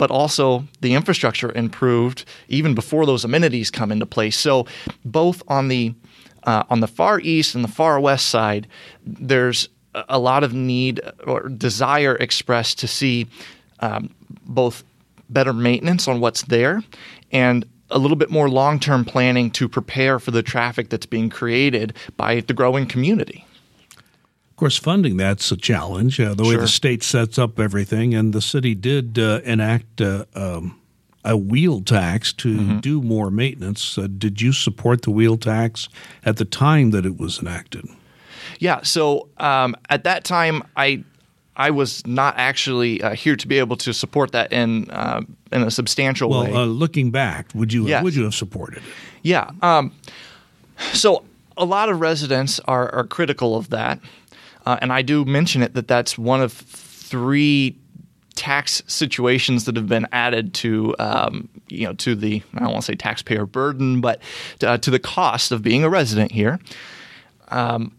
but 0.01 0.09
also 0.09 0.67
the 0.79 0.95
infrastructure 0.95 1.51
improved 1.51 2.25
even 2.47 2.73
before 2.73 3.05
those 3.05 3.23
amenities 3.23 3.69
come 3.69 3.91
into 3.91 4.03
place. 4.07 4.35
So, 4.35 4.65
both 5.05 5.43
on 5.47 5.67
the 5.67 5.93
uh, 6.43 6.63
on 6.69 6.79
the 6.79 6.87
far 6.87 7.19
east 7.19 7.55
and 7.55 7.63
the 7.63 7.71
far 7.71 7.99
west 7.99 8.27
side, 8.27 8.67
there's 9.05 9.69
a 9.93 10.19
lot 10.19 10.43
of 10.43 10.53
need 10.53 11.01
or 11.25 11.49
desire 11.49 12.15
expressed 12.15 12.79
to 12.79 12.87
see 12.87 13.27
um, 13.79 14.09
both 14.45 14.83
better 15.29 15.53
maintenance 15.53 16.07
on 16.07 16.19
what's 16.19 16.43
there 16.43 16.83
and 17.31 17.65
a 17.89 17.97
little 17.97 18.17
bit 18.17 18.29
more 18.29 18.49
long 18.49 18.79
term 18.79 19.03
planning 19.05 19.51
to 19.51 19.67
prepare 19.67 20.19
for 20.19 20.31
the 20.31 20.43
traffic 20.43 20.89
that's 20.89 21.05
being 21.05 21.29
created 21.29 21.95
by 22.17 22.39
the 22.41 22.53
growing 22.53 22.85
community. 22.85 23.45
Of 23.91 24.55
course, 24.55 24.77
funding 24.77 25.17
that's 25.17 25.51
a 25.51 25.57
challenge. 25.57 26.19
Uh, 26.19 26.33
the 26.33 26.43
way 26.43 26.55
the 26.55 26.67
state 26.67 27.03
sets 27.03 27.39
up 27.39 27.59
everything, 27.59 28.13
and 28.13 28.31
the 28.31 28.41
city 28.41 28.75
did 28.75 29.17
uh, 29.17 29.41
enact 29.43 30.01
uh, 30.01 30.25
um, 30.35 30.79
a 31.23 31.37
wheel 31.37 31.81
tax 31.81 32.33
to 32.33 32.55
mm-hmm. 32.55 32.79
do 32.79 33.01
more 33.01 33.29
maintenance. 33.29 33.97
Uh, 33.97 34.07
did 34.17 34.41
you 34.41 34.51
support 34.51 35.03
the 35.03 35.11
wheel 35.11 35.37
tax 35.37 35.89
at 36.25 36.37
the 36.37 36.45
time 36.45 36.91
that 36.91 37.05
it 37.05 37.17
was 37.17 37.41
enacted? 37.41 37.87
Yeah. 38.59 38.81
So 38.83 39.29
um, 39.37 39.75
at 39.89 40.03
that 40.03 40.23
time, 40.23 40.63
I 40.75 41.03
I 41.55 41.69
was 41.69 42.05
not 42.07 42.35
actually 42.37 43.01
uh, 43.01 43.13
here 43.13 43.35
to 43.35 43.47
be 43.47 43.59
able 43.59 43.77
to 43.77 43.93
support 43.93 44.31
that 44.31 44.51
in 44.51 44.89
uh, 44.89 45.21
in 45.51 45.63
a 45.63 45.71
substantial 45.71 46.29
well, 46.29 46.43
way. 46.43 46.51
Well, 46.51 46.61
uh, 46.61 46.65
looking 46.65 47.11
back, 47.11 47.47
would 47.53 47.73
you 47.73 47.87
yes. 47.87 48.03
would 48.03 48.15
you 48.15 48.23
have 48.23 48.35
supported 48.35 48.77
it? 48.77 48.83
Yeah. 49.21 49.51
Um, 49.61 49.93
so 50.93 51.23
a 51.57 51.65
lot 51.65 51.89
of 51.89 51.99
residents 51.99 52.59
are, 52.61 52.93
are 52.95 53.05
critical 53.05 53.55
of 53.55 53.69
that, 53.69 53.99
uh, 54.65 54.77
and 54.81 54.91
I 54.91 55.01
do 55.01 55.25
mention 55.25 55.61
it 55.61 55.73
that 55.73 55.87
that's 55.87 56.17
one 56.17 56.41
of 56.41 56.53
three 56.53 57.77
tax 58.41 58.81
situations 58.87 59.65
that 59.65 59.75
have 59.75 59.85
been 59.85 60.07
added 60.11 60.51
to 60.51 60.95
um, 60.97 61.47
you 61.69 61.85
know 61.85 61.93
to 61.93 62.15
the 62.15 62.41
I 62.55 62.59
don't 62.59 62.71
want 62.71 62.83
to 62.83 62.91
say 62.91 62.95
taxpayer 62.95 63.45
burden, 63.45 64.01
but 64.01 64.19
to, 64.59 64.71
uh, 64.71 64.77
to 64.79 64.89
the 64.89 64.97
cost 64.97 65.51
of 65.51 65.61
being 65.61 65.83
a 65.83 65.89
resident 65.89 66.31
here. 66.31 66.59
Um, 67.49 67.95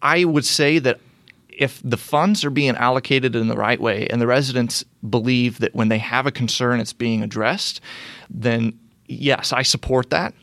I 0.00 0.24
would 0.24 0.44
say 0.44 0.78
that 0.78 1.00
if 1.48 1.80
the 1.82 1.96
funds 1.96 2.44
are 2.44 2.50
being 2.50 2.76
allocated 2.76 3.34
in 3.34 3.48
the 3.48 3.56
right 3.56 3.80
way 3.80 4.06
and 4.06 4.20
the 4.20 4.28
residents 4.28 4.84
believe 5.10 5.58
that 5.58 5.74
when 5.74 5.88
they 5.88 5.98
have 5.98 6.24
a 6.24 6.30
concern 6.30 6.78
it's 6.78 6.92
being 6.92 7.24
addressed, 7.24 7.80
then 8.30 8.78
yes, 9.08 9.52
I 9.52 9.62
support 9.62 10.10
that. 10.10 10.34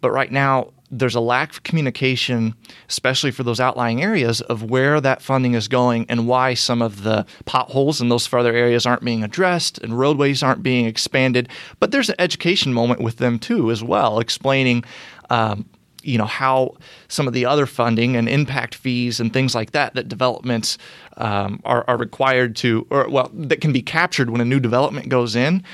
But 0.00 0.12
right 0.12 0.32
now, 0.32 0.72
there's 0.98 1.14
a 1.14 1.20
lack 1.20 1.52
of 1.52 1.62
communication, 1.62 2.54
especially 2.88 3.30
for 3.30 3.42
those 3.42 3.60
outlying 3.60 4.02
areas, 4.02 4.40
of 4.42 4.62
where 4.62 5.00
that 5.00 5.22
funding 5.22 5.54
is 5.54 5.68
going 5.68 6.06
and 6.08 6.26
why 6.26 6.54
some 6.54 6.82
of 6.82 7.02
the 7.02 7.26
potholes 7.44 8.00
in 8.00 8.08
those 8.08 8.26
further 8.26 8.54
areas 8.54 8.86
aren't 8.86 9.04
being 9.04 9.22
addressed 9.22 9.78
and 9.78 9.98
roadways 9.98 10.42
aren't 10.42 10.62
being 10.62 10.86
expanded. 10.86 11.48
But 11.80 11.90
there's 11.90 12.08
an 12.08 12.16
education 12.18 12.72
moment 12.72 13.00
with 13.00 13.16
them 13.16 13.38
too, 13.38 13.70
as 13.70 13.82
well, 13.82 14.18
explaining. 14.18 14.84
Um, 15.30 15.68
you 16.02 16.18
know 16.18 16.24
how 16.24 16.76
some 17.08 17.26
of 17.26 17.34
the 17.34 17.44
other 17.44 17.66
funding 17.66 18.14
and 18.14 18.28
impact 18.28 18.76
fees 18.76 19.18
and 19.18 19.32
things 19.32 19.56
like 19.56 19.72
that 19.72 19.94
that 19.94 20.08
developments 20.08 20.78
um, 21.16 21.60
are, 21.64 21.84
are 21.88 21.96
required 21.96 22.54
to 22.56 22.86
or 22.90 23.08
well 23.08 23.28
that 23.34 23.60
can 23.60 23.72
be 23.72 23.82
captured 23.82 24.30
when 24.30 24.40
a 24.40 24.44
new 24.44 24.60
development 24.60 25.08
goes 25.08 25.34
in 25.34 25.64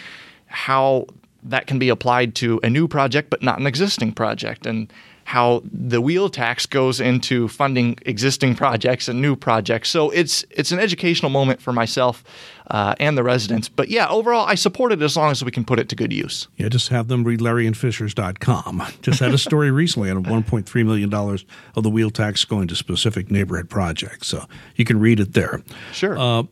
how 0.46 1.06
that 1.42 1.66
can 1.66 1.78
be 1.78 1.90
applied 1.90 2.34
to 2.34 2.58
a 2.62 2.70
new 2.70 2.88
project 2.88 3.28
but 3.28 3.42
not 3.42 3.58
an 3.58 3.66
existing 3.66 4.10
project 4.10 4.64
and 4.64 4.90
how 5.32 5.62
the 5.64 5.98
wheel 5.98 6.28
tax 6.28 6.66
goes 6.66 7.00
into 7.00 7.48
funding 7.48 7.96
existing 8.04 8.54
projects 8.54 9.08
and 9.08 9.22
new 9.22 9.34
projects. 9.34 9.88
So 9.88 10.10
it's 10.10 10.44
it's 10.50 10.72
an 10.72 10.78
educational 10.78 11.30
moment 11.30 11.62
for 11.62 11.72
myself 11.72 12.22
uh, 12.66 12.94
and 13.00 13.16
the 13.16 13.22
residents. 13.22 13.66
But 13.66 13.88
yeah, 13.88 14.06
overall, 14.10 14.44
I 14.46 14.56
support 14.56 14.92
it 14.92 15.00
as 15.00 15.16
long 15.16 15.30
as 15.30 15.42
we 15.42 15.50
can 15.50 15.64
put 15.64 15.78
it 15.78 15.88
to 15.88 15.96
good 15.96 16.12
use. 16.12 16.48
Yeah, 16.58 16.68
just 16.68 16.90
have 16.90 17.08
them 17.08 17.24
read 17.24 17.40
LarryInFishers.com. 17.40 18.82
Just 19.00 19.20
had 19.20 19.32
a 19.32 19.38
story 19.38 19.70
recently 19.82 20.10
on 20.10 20.22
$1.3 20.22 20.84
million 20.84 21.14
of 21.14 21.82
the 21.82 21.88
wheel 21.88 22.10
tax 22.10 22.44
going 22.44 22.68
to 22.68 22.76
specific 22.76 23.30
neighborhood 23.30 23.70
projects. 23.70 24.28
So 24.28 24.44
you 24.76 24.84
can 24.84 25.00
read 25.00 25.18
it 25.18 25.32
there. 25.32 25.62
Sure. 25.92 26.18
Uh, 26.18 26.42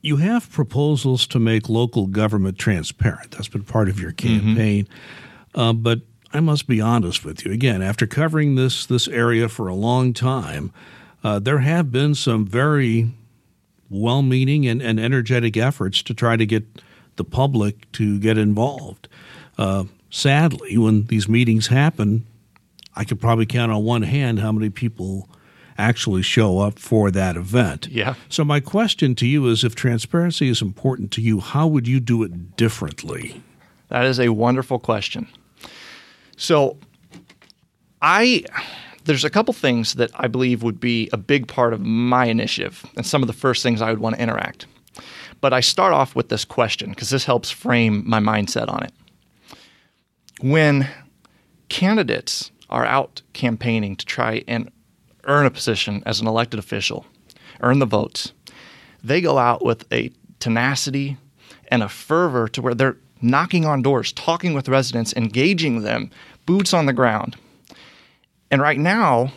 you 0.00 0.18
have 0.18 0.48
proposals 0.52 1.26
to 1.26 1.40
make 1.40 1.68
local 1.68 2.06
government 2.06 2.56
transparent. 2.56 3.32
That's 3.32 3.48
been 3.48 3.64
part 3.64 3.88
of 3.88 3.98
your 3.98 4.12
mm-hmm. 4.12 4.46
campaign. 4.46 4.84
Mm-hmm. 4.84 5.60
Uh, 5.60 5.72
but 5.72 6.02
I 6.36 6.40
must 6.40 6.66
be 6.66 6.80
honest 6.82 7.24
with 7.24 7.44
you. 7.44 7.52
Again, 7.52 7.80
after 7.80 8.06
covering 8.06 8.56
this 8.56 8.84
this 8.84 9.08
area 9.08 9.48
for 9.48 9.68
a 9.68 9.74
long 9.74 10.12
time, 10.12 10.70
uh, 11.24 11.38
there 11.38 11.60
have 11.60 11.90
been 11.90 12.14
some 12.14 12.46
very 12.46 13.10
well-meaning 13.88 14.66
and, 14.66 14.82
and 14.82 15.00
energetic 15.00 15.56
efforts 15.56 16.02
to 16.02 16.12
try 16.12 16.36
to 16.36 16.44
get 16.44 16.64
the 17.16 17.24
public 17.24 17.90
to 17.92 18.18
get 18.18 18.36
involved. 18.36 19.08
Uh, 19.56 19.84
sadly, 20.10 20.76
when 20.76 21.04
these 21.06 21.28
meetings 21.28 21.68
happen, 21.68 22.26
I 22.94 23.04
could 23.04 23.20
probably 23.20 23.46
count 23.46 23.72
on 23.72 23.84
one 23.84 24.02
hand 24.02 24.40
how 24.40 24.52
many 24.52 24.68
people 24.68 25.30
actually 25.78 26.22
show 26.22 26.58
up 26.58 26.78
for 26.78 27.10
that 27.10 27.36
event. 27.36 27.88
Yeah. 27.88 28.14
So 28.28 28.44
my 28.44 28.60
question 28.60 29.14
to 29.16 29.26
you 29.26 29.46
is 29.46 29.64
if 29.64 29.74
transparency 29.74 30.48
is 30.48 30.60
important 30.60 31.12
to 31.12 31.22
you, 31.22 31.40
how 31.40 31.66
would 31.66 31.88
you 31.88 32.00
do 32.00 32.22
it 32.22 32.56
differently? 32.56 33.42
That 33.88 34.04
is 34.04 34.18
a 34.20 34.28
wonderful 34.30 34.78
question. 34.78 35.28
So 36.36 36.76
I 38.02 38.44
there's 39.04 39.24
a 39.24 39.30
couple 39.30 39.54
things 39.54 39.94
that 39.94 40.10
I 40.14 40.26
believe 40.26 40.62
would 40.62 40.80
be 40.80 41.08
a 41.12 41.16
big 41.16 41.46
part 41.46 41.72
of 41.72 41.80
my 41.80 42.26
initiative 42.26 42.84
and 42.96 43.06
some 43.06 43.22
of 43.22 43.28
the 43.28 43.32
first 43.32 43.62
things 43.62 43.80
I 43.80 43.90
would 43.90 44.00
want 44.00 44.16
to 44.16 44.22
interact. 44.22 44.66
But 45.40 45.52
I 45.52 45.60
start 45.60 45.92
off 45.92 46.16
with 46.16 46.28
this 46.28 46.44
question 46.44 46.90
because 46.90 47.10
this 47.10 47.24
helps 47.24 47.50
frame 47.50 48.02
my 48.06 48.18
mindset 48.18 48.68
on 48.68 48.82
it. 48.82 48.92
When 50.40 50.88
candidates 51.68 52.50
are 52.68 52.84
out 52.84 53.22
campaigning 53.32 53.96
to 53.96 54.04
try 54.04 54.42
and 54.48 54.70
earn 55.24 55.46
a 55.46 55.50
position 55.50 56.02
as 56.04 56.20
an 56.20 56.26
elected 56.26 56.58
official, 56.58 57.06
earn 57.60 57.78
the 57.78 57.86
votes, 57.86 58.32
they 59.04 59.20
go 59.20 59.38
out 59.38 59.64
with 59.64 59.90
a 59.92 60.10
tenacity 60.40 61.16
and 61.68 61.82
a 61.82 61.88
fervor 61.88 62.48
to 62.48 62.62
where 62.62 62.74
they're 62.74 62.96
knocking 63.20 63.64
on 63.64 63.82
doors, 63.82 64.12
talking 64.12 64.54
with 64.54 64.68
residents, 64.68 65.12
engaging 65.14 65.82
them, 65.82 66.10
boots 66.44 66.74
on 66.74 66.86
the 66.86 66.92
ground. 66.92 67.36
And 68.50 68.60
right 68.60 68.78
now, 68.78 69.32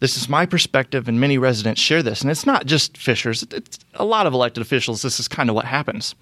this 0.00 0.16
is 0.16 0.28
my 0.28 0.46
perspective, 0.46 1.08
and 1.08 1.20
many 1.20 1.38
residents 1.38 1.80
share 1.80 2.02
this. 2.02 2.22
And 2.22 2.30
it's 2.30 2.46
not 2.46 2.66
just 2.66 2.96
Fishers, 2.96 3.42
it's 3.50 3.78
a 3.94 4.04
lot 4.04 4.26
of 4.26 4.32
elected 4.32 4.62
officials. 4.62 5.02
This 5.02 5.20
is 5.20 5.28
kind 5.28 5.48
of 5.48 5.54
what 5.54 5.66
happens. 5.66 6.14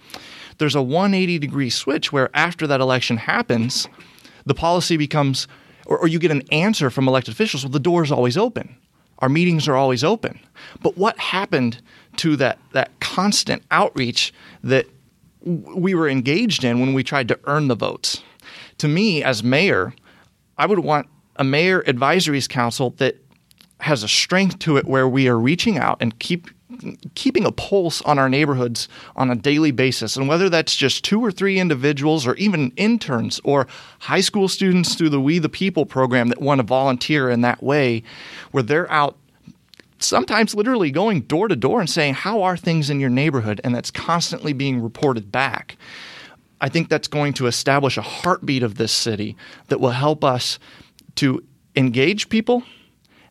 There's 0.59 0.75
a 0.75 0.83
180 0.83 1.39
degree 1.39 1.71
switch 1.71 2.13
where 2.13 2.31
after 2.35 2.67
that 2.67 2.81
election 2.81 3.17
happens, 3.17 3.89
the 4.45 4.55
policy 4.55 4.97
becomes, 4.97 5.47
or, 5.87 5.99
or 5.99 6.09
you 6.09 6.19
get 6.19 6.33
an 6.33 6.43
answer 6.51 6.91
from 6.91 7.07
elected 7.07 7.33
officials 7.33 7.65
well, 7.65 7.71
the 7.71 7.79
door 7.79 8.03
is 8.03 8.11
always 8.11 8.37
open. 8.37 8.77
Our 9.21 9.29
meetings 9.29 9.69
are 9.69 9.77
always 9.77 10.03
open. 10.03 10.41
But 10.83 10.97
what 10.97 11.19
happened 11.19 11.81
to 12.17 12.37
that, 12.37 12.59
that 12.73 12.99
constant 13.01 13.63
outreach 13.71 14.33
that 14.63 14.87
we 15.43 15.95
were 15.95 16.09
engaged 16.09 16.65
in 16.65 16.81
when 16.81 16.95
we 16.95 17.03
tried 17.03 17.29
to 17.29 17.39
earn 17.45 17.69
the 17.69 17.75
votes? 17.75 18.23
To 18.79 18.89
me, 18.89 19.23
as 19.23 19.43
mayor, 19.43 19.95
I 20.57 20.67
would 20.67 20.81
want 20.81 21.09
a 21.37 21.45
mayor 21.45 21.83
advisories 21.83 22.49
council 22.49 22.91
that 22.99 23.17
has 23.81 24.03
a 24.03 24.09
strength 24.09 24.59
to 24.61 24.77
it 24.77 24.87
where 24.87 25.09
we 25.09 25.29
are 25.29 25.39
reaching 25.39 25.79
out 25.79 25.99
and 26.01 26.19
keep 26.19 26.49
keeping 27.15 27.47
a 27.47 27.53
pulse 27.53 28.03
on 28.03 28.19
our 28.19 28.29
neighborhoods 28.29 28.89
on 29.17 29.31
a 29.31 29.35
daily 29.35 29.71
basis 29.71 30.17
and 30.17 30.29
whether 30.29 30.51
that's 30.51 30.77
just 30.77 31.03
two 31.03 31.25
or 31.25 31.33
three 31.33 31.59
individuals 31.59 32.27
or 32.27 32.35
even 32.35 32.71
interns 32.77 33.41
or 33.43 33.67
high 34.01 34.21
school 34.21 34.49
students 34.49 34.95
through 34.95 35.09
the 35.09 35.21
we 35.21 35.39
the 35.39 35.49
people 35.49 35.87
program 35.87 36.29
that 36.29 36.43
want 36.43 36.59
to 36.59 36.63
volunteer 36.63 37.31
in 37.31 37.41
that 37.41 37.63
way 37.63 38.03
where 38.51 38.63
they're 38.63 38.91
out 38.93 39.17
sometimes 39.99 40.55
literally 40.55 40.91
going 40.91 41.23
door 41.23 41.49
to 41.49 41.57
door 41.57 41.81
and 41.81 41.89
saying, 41.89 42.15
How 42.15 42.43
are 42.43 42.57
things 42.57 42.91
in 42.91 43.01
your 43.01 43.11
neighborhood? 43.11 43.61
And 43.65 43.75
that's 43.75 43.91
constantly 43.91 44.53
being 44.53 44.81
reported 44.81 45.31
back. 45.31 45.77
I 46.61 46.69
think 46.69 46.89
that's 46.89 47.09
going 47.09 47.35
to 47.35 47.47
establish 47.47 47.97
a 47.97 48.03
heartbeat 48.03 48.63
of 48.63 48.77
this 48.77 48.93
city 48.93 49.37
that 49.69 49.81
will 49.81 49.91
help 49.91 50.25
us 50.25 50.59
to 51.17 51.45
engage 51.77 52.29
people 52.29 52.65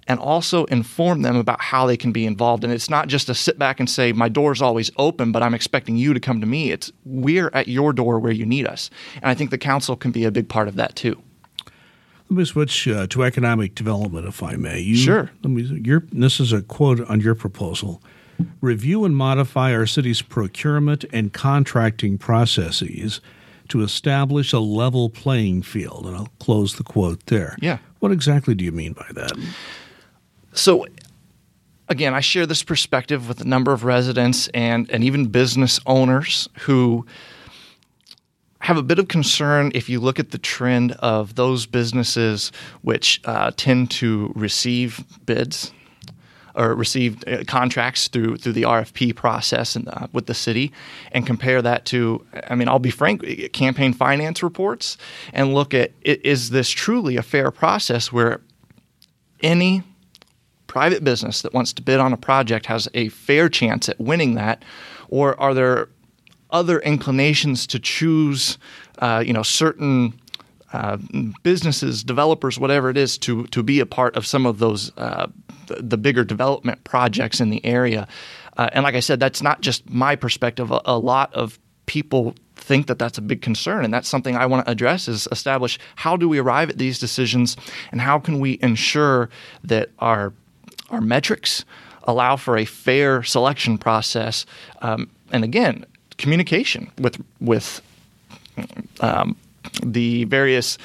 and 0.07 0.19
also 0.19 0.63
inform 0.65 1.21
them 1.21 1.36
about 1.36 1.62
how 1.62 1.86
they 1.86 1.97
can 1.97 2.12
be 2.12 2.25
involved. 2.25 2.63
And 2.63 2.71
it's 2.71 2.89
not 2.89 3.09
just 3.09 3.27
to 3.27 3.36
sit 3.36 3.59
back 3.59 3.79
and 3.79 3.89
say, 3.89 4.13
my 4.13 4.29
door's 4.29 4.62
always 4.62 4.89
open, 4.97 5.33
but 5.33 5.43
I'm 5.43 5.53
expecting 5.53 5.97
you 5.97 6.13
to 6.13 6.19
come 6.19 6.39
to 6.39 6.47
me. 6.47 6.71
It's 6.71 6.91
we're 7.03 7.51
at 7.53 7.67
your 7.67 7.91
door 7.91 8.19
where 8.19 8.31
you 8.31 8.45
need 8.45 8.65
us. 8.65 8.89
And 9.15 9.25
I 9.25 9.33
think 9.33 9.51
the 9.51 9.57
council 9.57 9.97
can 9.97 10.12
be 10.12 10.24
a 10.24 10.31
big 10.31 10.47
part 10.47 10.69
of 10.69 10.75
that 10.75 10.95
too. 10.95 11.21
Let 12.29 12.38
me 12.38 12.46
switch 12.46 12.88
uh, 12.88 13.07
to 13.07 13.24
economic 13.24 13.74
development, 13.74 14.27
if 14.27 14.43
I 14.43 14.55
may. 14.57 14.79
You, 14.79 14.98
sure. 14.98 15.31
Let 15.43 15.50
me. 15.50 15.63
Your, 15.63 16.03
this 16.12 16.39
is 16.39 16.51
a 16.51 16.62
quote 16.62 17.00
on 17.10 17.22
your 17.22 17.36
proposal. 17.36 18.01
Review 18.62 19.05
and 19.05 19.15
modify 19.15 19.74
our 19.74 19.86
city's 19.86 20.22
procurement 20.22 21.05
and 21.13 21.31
contracting 21.31 22.17
processes 22.17 23.22
to 23.69 23.81
establish 23.81 24.53
a 24.53 24.60
level 24.60 25.10
playing 25.10 25.62
field. 25.62 26.05
And 26.05 26.15
I'll 26.15 26.29
close 26.39 26.75
the 26.75 26.84
quote 26.84 27.25
there. 27.27 27.57
Yeah. 27.62 27.79
What 28.00 28.12
exactly 28.12 28.55
do 28.55 28.63
you 28.63 28.72
mean 28.72 28.93
by 28.93 29.07
that? 29.13 29.31
So, 30.53 30.86
again, 31.89 32.13
I 32.13 32.19
share 32.19 32.46
this 32.46 32.63
perspective 32.63 33.27
with 33.27 33.41
a 33.41 33.46
number 33.46 33.74
of 33.74 33.84
residents 33.84 34.50
and, 34.50 34.89
and 34.91 35.03
even 35.03 35.27
business 35.27 35.79
owners 35.86 36.48
who 36.60 37.05
have 38.67 38.75
a 38.75 38.83
bit 38.83 39.00
of 39.00 39.07
concern 39.07 39.71
if 39.74 39.88
you 39.88 39.97
look 39.97 40.19
at 40.19 40.31
the 40.31 40.38
trend 40.38 40.91
of 41.00 41.36
those 41.36 41.65
businesses 41.65 42.51
which 42.81 43.21
uh, 43.24 43.50
tend 43.55 43.89
to 43.89 44.29
receive 44.36 45.05
bids 45.25 45.71
or 46.53 46.75
receive 46.75 47.24
uh, 47.27 47.45
contracts 47.47 48.09
through 48.09 48.36
through 48.36 48.51
the 48.51 48.63
RFP 48.63 49.15
process 49.15 49.77
and, 49.77 49.88
uh, 49.88 50.07
with 50.12 50.25
the 50.25 50.33
city, 50.33 50.74
and 51.13 51.25
compare 51.25 51.62
that 51.62 51.86
to, 51.86 52.25
I 52.50 52.55
mean, 52.55 52.67
I'll 52.67 52.77
be 52.77 52.91
frank, 52.91 53.24
campaign 53.53 53.93
finance 53.93 54.43
reports, 54.43 54.97
and 55.31 55.53
look 55.53 55.74
at 55.74 55.93
is 56.01 56.50
this 56.50 56.69
truly 56.69 57.15
a 57.15 57.24
fair 57.24 57.51
process 57.51 58.12
where 58.12 58.41
any 59.41 59.81
private 60.65 61.05
business 61.05 61.41
that 61.41 61.53
wants 61.53 61.71
to 61.71 61.81
bid 61.81 62.01
on 62.01 62.12
a 62.12 62.17
project 62.17 62.65
has 62.65 62.89
a 62.93 63.07
fair 63.07 63.47
chance 63.47 63.88
at 63.88 63.97
winning 63.97 64.36
that, 64.36 64.65
or 65.07 65.39
are 65.39 65.53
there 65.53 65.88
other 66.51 66.80
inclinations 66.80 67.68
to 67.68 67.80
choose, 67.80 68.58
uh, 69.00 69.24
you 69.25 69.34
know, 69.34 69.44
certain 69.44 70.20
uh, 70.74 70.98
businesses, 71.44 72.04
developers, 72.04 72.60
whatever 72.60 72.89
it 72.89 72.98
is, 72.98 73.18
to 73.18 73.46
to 73.48 73.63
be 73.63 73.80
a 73.80 73.86
part 73.86 74.16
of 74.16 74.25
some 74.25 74.46
of 74.46 74.60
those 74.60 74.92
uh, 74.98 75.27
the, 75.68 75.75
the, 75.75 75.98
bigger 75.98 76.24
development 76.24 76.84
projects 76.84 77.39
in 77.39 77.50
the 77.50 77.66
area. 77.66 78.08
Uh, 78.58 78.70
and 78.74 78.84
like 78.84 78.96
I 78.96 79.00
said, 79.00 79.20
that's 79.20 79.42
not 79.42 79.62
just 79.62 79.89
my 79.89 80.16
perspective. 80.16 80.72
A, 80.72 80.82
a, 80.86 80.98
lot 80.98 81.34
of 81.34 81.58
people 81.86 82.36
think 82.56 82.88
that 82.88 83.00
that's 83.00 83.18
a 83.18 83.22
big 83.22 83.42
concern, 83.42 83.86
and 83.86 83.94
that's 83.94 84.10
something 84.10 84.36
I 84.36 84.46
want 84.46 84.66
to 84.66 84.72
address: 84.72 85.08
is 85.08 85.27
establish 85.32 85.80
how 85.96 86.18
do 86.18 86.27
we 86.27 86.38
arrive 86.38 86.70
at 86.70 86.77
these 86.77 87.00
decisions, 87.00 87.56
and 87.92 88.01
how 88.01 88.20
can 88.20 88.39
we 88.39 88.60
ensure 88.62 89.30
that 89.63 89.89
our 90.00 90.34
our 90.89 91.01
metrics 91.01 91.63
allow 92.04 92.36
for 92.36 92.58
a 92.58 92.66
fair 92.66 93.22
selection 93.24 93.77
process. 93.77 94.46
Um, 94.82 95.10
and 95.32 95.44
again, 95.44 95.86
communication 96.17 96.91
with 97.00 97.21
with 97.39 97.81
um, 99.01 99.36
the 99.83 100.24
various 100.25 100.77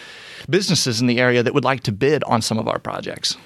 businesses 0.48 1.00
in 1.00 1.06
the 1.06 1.20
area 1.20 1.42
that 1.42 1.54
would 1.54 1.64
like 1.64 1.82
to 1.84 1.92
bid 1.92 2.22
on 2.24 2.42
some 2.42 2.58
of 2.58 2.68
our 2.68 2.78
projects. 2.78 3.36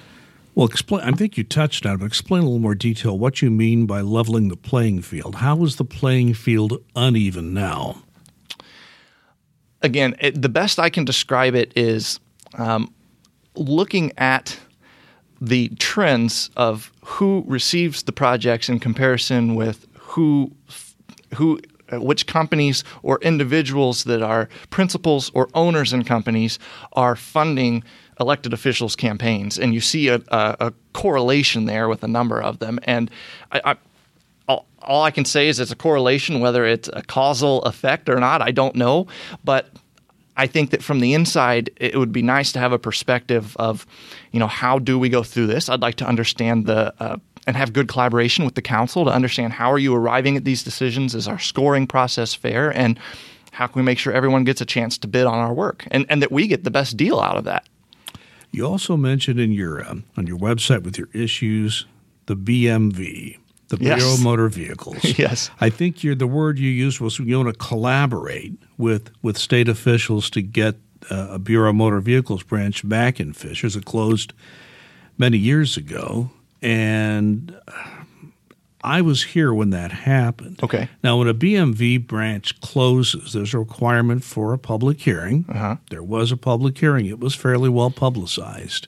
Well, 0.55 0.67
explain. 0.67 1.01
I 1.01 1.11
think 1.11 1.37
you 1.37 1.43
touched 1.43 1.85
on 1.85 1.95
it, 1.95 1.97
but 1.99 2.05
explain 2.05 2.41
a 2.41 2.45
little 2.45 2.59
more 2.59 2.75
detail 2.75 3.17
what 3.17 3.41
you 3.41 3.51
mean 3.51 3.85
by 3.85 4.01
leveling 4.01 4.47
the 4.47 4.55
playing 4.55 5.03
field. 5.03 5.35
How 5.35 5.63
is 5.63 5.75
the 5.75 5.85
playing 5.85 6.33
field 6.33 6.81
uneven 6.95 7.53
now? 7.53 8.01
Again, 9.83 10.15
it, 10.19 10.41
the 10.41 10.49
best 10.49 10.79
I 10.79 10.89
can 10.89 11.05
describe 11.05 11.53
it 11.53 11.71
is 11.75 12.19
um, 12.55 12.91
looking 13.55 14.11
at 14.17 14.59
the 15.39 15.69
trends 15.77 16.49
of 16.57 16.91
who 17.05 17.43
receives 17.45 18.03
the 18.03 18.11
projects 18.11 18.67
in 18.67 18.79
comparison 18.79 19.53
with 19.53 19.85
who 19.93 20.51
who 21.35 21.59
which 21.91 22.27
companies 22.27 22.83
or 23.03 23.19
individuals 23.21 24.03
that 24.05 24.21
are 24.21 24.49
principals 24.69 25.31
or 25.33 25.47
owners 25.53 25.93
in 25.93 26.03
companies 26.03 26.59
are 26.93 27.15
funding 27.15 27.83
elected 28.19 28.53
officials' 28.53 28.95
campaigns, 28.95 29.59
and 29.59 29.73
you 29.73 29.81
see 29.81 30.07
a, 30.07 30.15
a, 30.29 30.55
a 30.59 30.73
correlation 30.93 31.65
there 31.65 31.87
with 31.87 32.03
a 32.03 32.07
number 32.07 32.41
of 32.41 32.59
them. 32.59 32.79
And 32.83 33.11
I, 33.51 33.61
I, 33.63 33.75
all, 34.47 34.65
all 34.81 35.03
I 35.03 35.11
can 35.11 35.25
say 35.25 35.47
is 35.47 35.59
it's 35.59 35.71
a 35.71 35.75
correlation, 35.75 36.39
whether 36.39 36.65
it's 36.65 36.89
a 36.93 37.03
causal 37.03 37.61
effect 37.63 38.09
or 38.09 38.19
not, 38.19 38.41
I 38.41 38.51
don't 38.51 38.75
know. 38.75 39.07
But 39.43 39.69
I 40.35 40.47
think 40.47 40.71
that 40.71 40.83
from 40.83 40.99
the 40.99 41.13
inside, 41.13 41.69
it 41.77 41.95
would 41.95 42.11
be 42.11 42.21
nice 42.21 42.51
to 42.53 42.59
have 42.59 42.71
a 42.71 42.79
perspective 42.79 43.55
of, 43.57 43.85
you 44.31 44.39
know, 44.39 44.47
how 44.47 44.79
do 44.79 44.97
we 44.99 45.09
go 45.09 45.23
through 45.23 45.47
this? 45.47 45.69
I'd 45.69 45.81
like 45.81 45.95
to 45.95 46.05
understand 46.05 46.65
the 46.65 46.93
uh, 46.99 47.17
and 47.47 47.55
have 47.55 47.73
good 47.73 47.87
collaboration 47.87 48.45
with 48.45 48.55
the 48.55 48.61
council 48.61 49.05
to 49.05 49.11
understand 49.11 49.53
how 49.53 49.71
are 49.71 49.79
you 49.79 49.95
arriving 49.95 50.35
at 50.37 50.43
these 50.43 50.63
decisions? 50.63 51.15
Is 51.15 51.27
our 51.27 51.39
scoring 51.39 51.87
process 51.87 52.33
fair? 52.33 52.69
And 52.69 52.99
how 53.53 53.65
can 53.65 53.79
we 53.79 53.85
make 53.85 53.97
sure 53.97 54.13
everyone 54.13 54.43
gets 54.43 54.61
a 54.61 54.65
chance 54.65 54.97
to 54.99 55.07
bid 55.07 55.25
on 55.25 55.39
our 55.39 55.53
work 55.53 55.87
and, 55.89 56.05
and 56.09 56.21
that 56.21 56.31
we 56.31 56.47
get 56.47 56.65
the 56.65 56.69
best 56.69 56.97
deal 56.97 57.19
out 57.19 57.37
of 57.37 57.45
that? 57.45 57.67
You 58.51 58.65
also 58.65 58.97
mentioned 58.97 59.39
in 59.39 59.51
your 59.51 59.87
um, 59.87 60.03
on 60.17 60.27
your 60.27 60.37
website 60.37 60.83
with 60.83 60.97
your 60.97 61.09
issues 61.13 61.85
the 62.27 62.35
BMV, 62.35 63.37
the 63.69 63.77
yes. 63.79 63.99
Bureau 63.99 64.13
of 64.13 64.23
Motor 64.23 64.49
Vehicles. 64.49 64.97
yes, 65.17 65.49
I 65.59 65.69
think 65.69 66.01
the 66.01 66.27
word 66.27 66.59
you 66.59 66.69
used 66.69 66.99
was 66.99 67.19
you 67.19 67.37
want 67.37 67.53
to 67.53 67.65
collaborate 67.65 68.53
with 68.77 69.11
with 69.21 69.37
state 69.37 69.67
officials 69.67 70.29
to 70.31 70.41
get 70.41 70.75
uh, 71.09 71.27
a 71.31 71.39
Bureau 71.39 71.69
of 71.69 71.75
Motor 71.75 71.99
Vehicles 71.99 72.43
branch 72.43 72.87
back 72.87 73.19
in 73.19 73.33
Fishers. 73.33 73.75
It 73.75 73.85
closed 73.85 74.33
many 75.17 75.37
years 75.37 75.77
ago, 75.77 76.31
and 76.61 77.55
I 78.81 79.01
was 79.01 79.23
here 79.23 79.53
when 79.53 79.71
that 79.71 79.91
happened. 79.91 80.61
Okay. 80.63 80.89
Now, 81.03 81.17
when 81.17 81.27
a 81.27 81.33
BMV 81.33 82.07
branch 82.07 82.59
closes, 82.61 83.33
there's 83.33 83.53
a 83.53 83.59
requirement 83.59 84.23
for 84.23 84.53
a 84.53 84.57
public 84.57 85.01
hearing. 85.01 85.45
Uh-huh. 85.49 85.77
There 85.89 86.03
was 86.03 86.31
a 86.31 86.37
public 86.37 86.77
hearing. 86.77 87.05
It 87.05 87.19
was 87.19 87.35
fairly 87.35 87.69
well 87.69 87.91
publicized. 87.91 88.87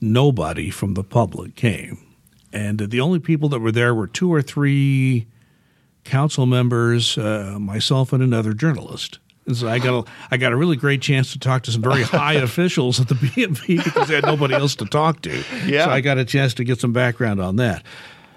Nobody 0.00 0.70
from 0.70 0.94
the 0.94 1.04
public 1.04 1.56
came. 1.56 2.06
And 2.52 2.78
the 2.78 3.00
only 3.00 3.18
people 3.18 3.48
that 3.48 3.58
were 3.60 3.72
there 3.72 3.94
were 3.94 4.06
two 4.06 4.32
or 4.32 4.42
three 4.42 5.26
council 6.04 6.46
members, 6.46 7.18
uh, 7.18 7.56
myself, 7.58 8.12
and 8.12 8.22
another 8.22 8.52
journalist. 8.52 9.18
And 9.46 9.56
so 9.56 9.68
I 9.68 9.78
got 9.78 10.06
a, 10.06 10.10
I 10.30 10.36
got 10.36 10.52
a 10.52 10.56
really 10.56 10.76
great 10.76 11.02
chance 11.02 11.32
to 11.32 11.38
talk 11.38 11.62
to 11.64 11.72
some 11.72 11.82
very 11.82 12.02
high 12.04 12.34
officials 12.34 13.00
at 13.00 13.08
the 13.08 13.14
BMV 13.14 13.84
because 13.84 14.08
they 14.08 14.14
had 14.14 14.24
nobody 14.24 14.54
else 14.54 14.74
to 14.76 14.86
talk 14.86 15.22
to. 15.22 15.44
Yeah. 15.66 15.84
So 15.84 15.90
I 15.90 16.00
got 16.00 16.18
a 16.18 16.24
chance 16.24 16.54
to 16.54 16.64
get 16.64 16.80
some 16.80 16.92
background 16.92 17.40
on 17.40 17.56
that. 17.56 17.82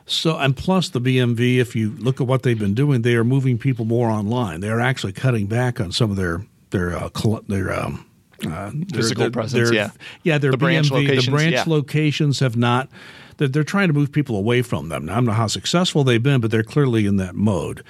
So 0.05 0.37
and 0.37 0.55
plus 0.55 0.89
the 0.89 1.01
BMV, 1.01 1.57
if 1.57 1.75
you 1.75 1.91
look 1.97 2.21
at 2.21 2.27
what 2.27 2.43
they've 2.43 2.57
been 2.57 2.73
doing, 2.73 3.01
they 3.01 3.15
are 3.15 3.25
moving 3.25 3.57
people 3.57 3.85
more 3.85 4.09
online. 4.09 4.61
They 4.61 4.69
are 4.69 4.79
actually 4.79 5.13
cutting 5.13 5.47
back 5.47 5.79
on 5.81 5.91
some 5.91 6.09
of 6.09 6.17
their 6.17 6.45
their 6.69 6.95
uh, 6.95 7.09
their 7.47 7.73
um, 7.73 8.05
uh, 8.45 8.71
physical 8.93 9.23
their, 9.23 9.31
presence. 9.31 9.69
Their, 9.69 9.73
yeah, 9.73 9.89
yeah. 10.23 10.37
Their 10.37 10.51
the 10.51 10.57
BMV, 10.57 10.59
branch 10.59 10.91
locations, 10.91 11.25
the 11.25 11.31
branch 11.31 11.53
yeah. 11.53 11.63
locations 11.67 12.39
have 12.39 12.55
not. 12.55 12.89
They're, 13.35 13.49
they're 13.49 13.63
trying 13.63 13.89
to 13.89 13.93
move 13.93 14.11
people 14.11 14.37
away 14.37 14.61
from 14.61 14.89
them. 14.89 15.05
Now, 15.05 15.13
I 15.13 15.15
don't 15.15 15.25
know 15.25 15.31
how 15.33 15.47
successful 15.47 16.03
they've 16.03 16.23
been, 16.23 16.39
but 16.39 16.51
they're 16.51 16.63
clearly 16.63 17.05
in 17.05 17.17
that 17.17 17.35
mode. 17.35 17.83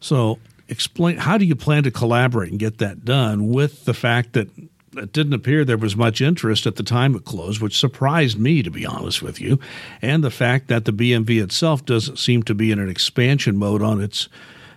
So 0.00 0.38
explain 0.68 1.18
how 1.18 1.38
do 1.38 1.44
you 1.44 1.54
plan 1.54 1.82
to 1.82 1.90
collaborate 1.90 2.50
and 2.50 2.58
get 2.58 2.78
that 2.78 3.04
done 3.04 3.48
with 3.48 3.84
the 3.84 3.94
fact 3.94 4.32
that 4.32 4.48
it 4.96 5.12
didn't 5.12 5.32
appear 5.32 5.64
there 5.64 5.76
was 5.76 5.96
much 5.96 6.20
interest 6.20 6.66
at 6.66 6.76
the 6.76 6.82
time 6.82 7.14
it 7.14 7.24
closed, 7.24 7.60
which 7.60 7.78
surprised 7.78 8.38
me, 8.38 8.62
to 8.62 8.70
be 8.70 8.86
honest 8.86 9.22
with 9.22 9.40
you, 9.40 9.58
and 10.00 10.22
the 10.22 10.30
fact 10.30 10.68
that 10.68 10.84
the 10.84 10.92
BMV 10.92 11.42
itself 11.42 11.84
doesn't 11.84 12.18
seem 12.18 12.42
to 12.44 12.54
be 12.54 12.70
in 12.70 12.78
an 12.78 12.88
expansion 12.88 13.56
mode 13.56 13.82
on 13.82 14.00
its 14.00 14.28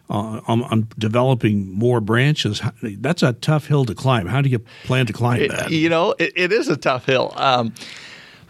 uh, 0.09 0.39
on, 0.47 0.63
on, 0.63 0.87
developing 0.97 1.69
more 1.73 1.99
branches. 1.99 2.61
That's 2.81 3.23
a 3.23 3.33
tough 3.33 3.67
hill 3.67 3.83
to 3.85 3.93
climb. 3.93 4.27
How 4.27 4.39
do 4.39 4.49
you 4.49 4.59
plan 4.85 5.05
to 5.07 5.13
climb 5.13 5.45
that? 5.49 5.69
you 5.69 5.89
know, 5.89 6.15
it, 6.17 6.31
it 6.35 6.53
is 6.53 6.69
a 6.69 6.77
tough 6.77 7.05
hill. 7.05 7.33
Um, 7.35 7.73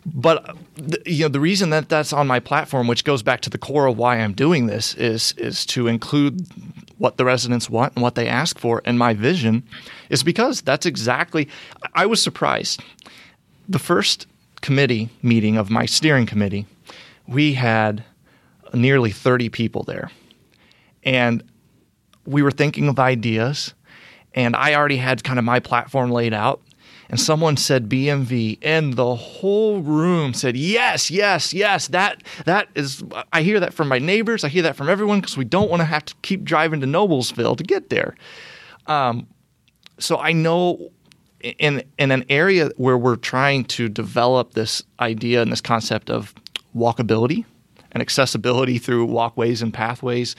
but 0.06 0.56
you 1.06 1.26
know 1.26 1.30
the 1.30 1.40
reason 1.40 1.72
that 1.72 1.90
that's 1.90 2.14
on 2.14 2.28
my 2.28 2.40
platform, 2.40 2.88
which 2.88 3.04
goes 3.04 3.24
back 3.24 3.42
to 3.42 3.50
the 3.50 3.58
core 3.58 3.88
of 3.88 3.98
why 3.98 4.18
I'm 4.18 4.34
doing 4.34 4.68
this, 4.68 4.94
is 4.96 5.34
is 5.34 5.66
to 5.68 5.88
include 5.88 6.48
what 6.98 7.18
the 7.18 7.26
residents 7.26 7.70
want 7.70 7.94
and 7.96 8.04
what 8.04 8.16
they 8.16 8.28
ask 8.28 8.60
for. 8.60 8.82
And 8.86 8.98
my 8.98 9.14
vision 9.14 9.64
is 10.10 10.24
because 10.24 10.62
that's 10.62 10.86
exactly. 10.86 11.48
I 11.94 12.06
was 12.06 12.22
surprised. 12.22 12.82
The 13.70 13.80
first 13.80 14.28
committee 14.62 15.10
meeting 15.22 15.58
of 15.58 15.70
my 15.70 15.86
steering 15.86 16.26
committee, 16.26 16.66
we 17.28 17.54
had 17.54 18.04
nearly 18.74 19.12
30 19.12 19.50
people 19.50 19.84
there, 19.84 20.12
and 21.04 21.44
we 22.26 22.42
were 22.42 22.52
thinking 22.52 22.88
of 22.88 23.00
ideas. 23.00 23.74
And 24.34 24.56
I 24.56 24.76
already 24.76 24.98
had 24.98 25.24
kind 25.24 25.40
of 25.40 25.46
my 25.46 25.60
platform 25.60 26.12
laid 26.12 26.34
out 26.34 26.62
and 27.10 27.20
someone 27.20 27.58
said 27.58 27.90
BMV, 27.90 28.60
and 28.62 28.94
the 28.94 29.16
whole 29.16 29.82
room 29.82 30.34
said, 30.34 30.58
Yes, 30.58 31.10
yes, 31.10 31.54
yes. 31.54 31.88
That 31.88 32.24
that 32.46 32.70
is 32.76 33.04
I 33.32 33.42
hear 33.42 33.60
that 33.60 33.74
from 33.74 33.88
my 33.88 34.00
neighbors, 34.00 34.44
I 34.44 34.50
hear 34.50 34.64
that 34.64 34.76
from 34.76 34.90
everyone 34.90 35.22
because 35.22 35.38
we 35.38 35.46
don't 35.46 35.70
want 35.70 35.82
to 35.82 35.86
have 35.86 36.06
to 36.06 36.16
keep 36.22 36.44
driving 36.44 36.82
to 36.82 36.88
Noblesville 36.88 37.58
to 37.58 37.64
get 37.64 37.90
there. 37.90 38.16
Um, 38.88 39.28
so 40.00 40.18
I 40.18 40.34
know 40.34 40.92
in 41.42 41.84
in 41.98 42.12
an 42.12 42.26
area 42.30 42.72
where 42.78 42.98
we're 42.98 43.16
trying 43.16 43.66
to 43.66 43.88
develop 43.90 44.54
this 44.54 44.84
idea 45.00 45.42
and 45.42 45.52
this 45.52 45.62
concept 45.62 46.10
of 46.10 46.34
walkability 46.76 47.46
and 47.94 48.02
accessibility 48.02 48.78
through 48.78 49.06
walkways 49.06 49.62
and 49.62 49.74
pathways, 49.74 50.36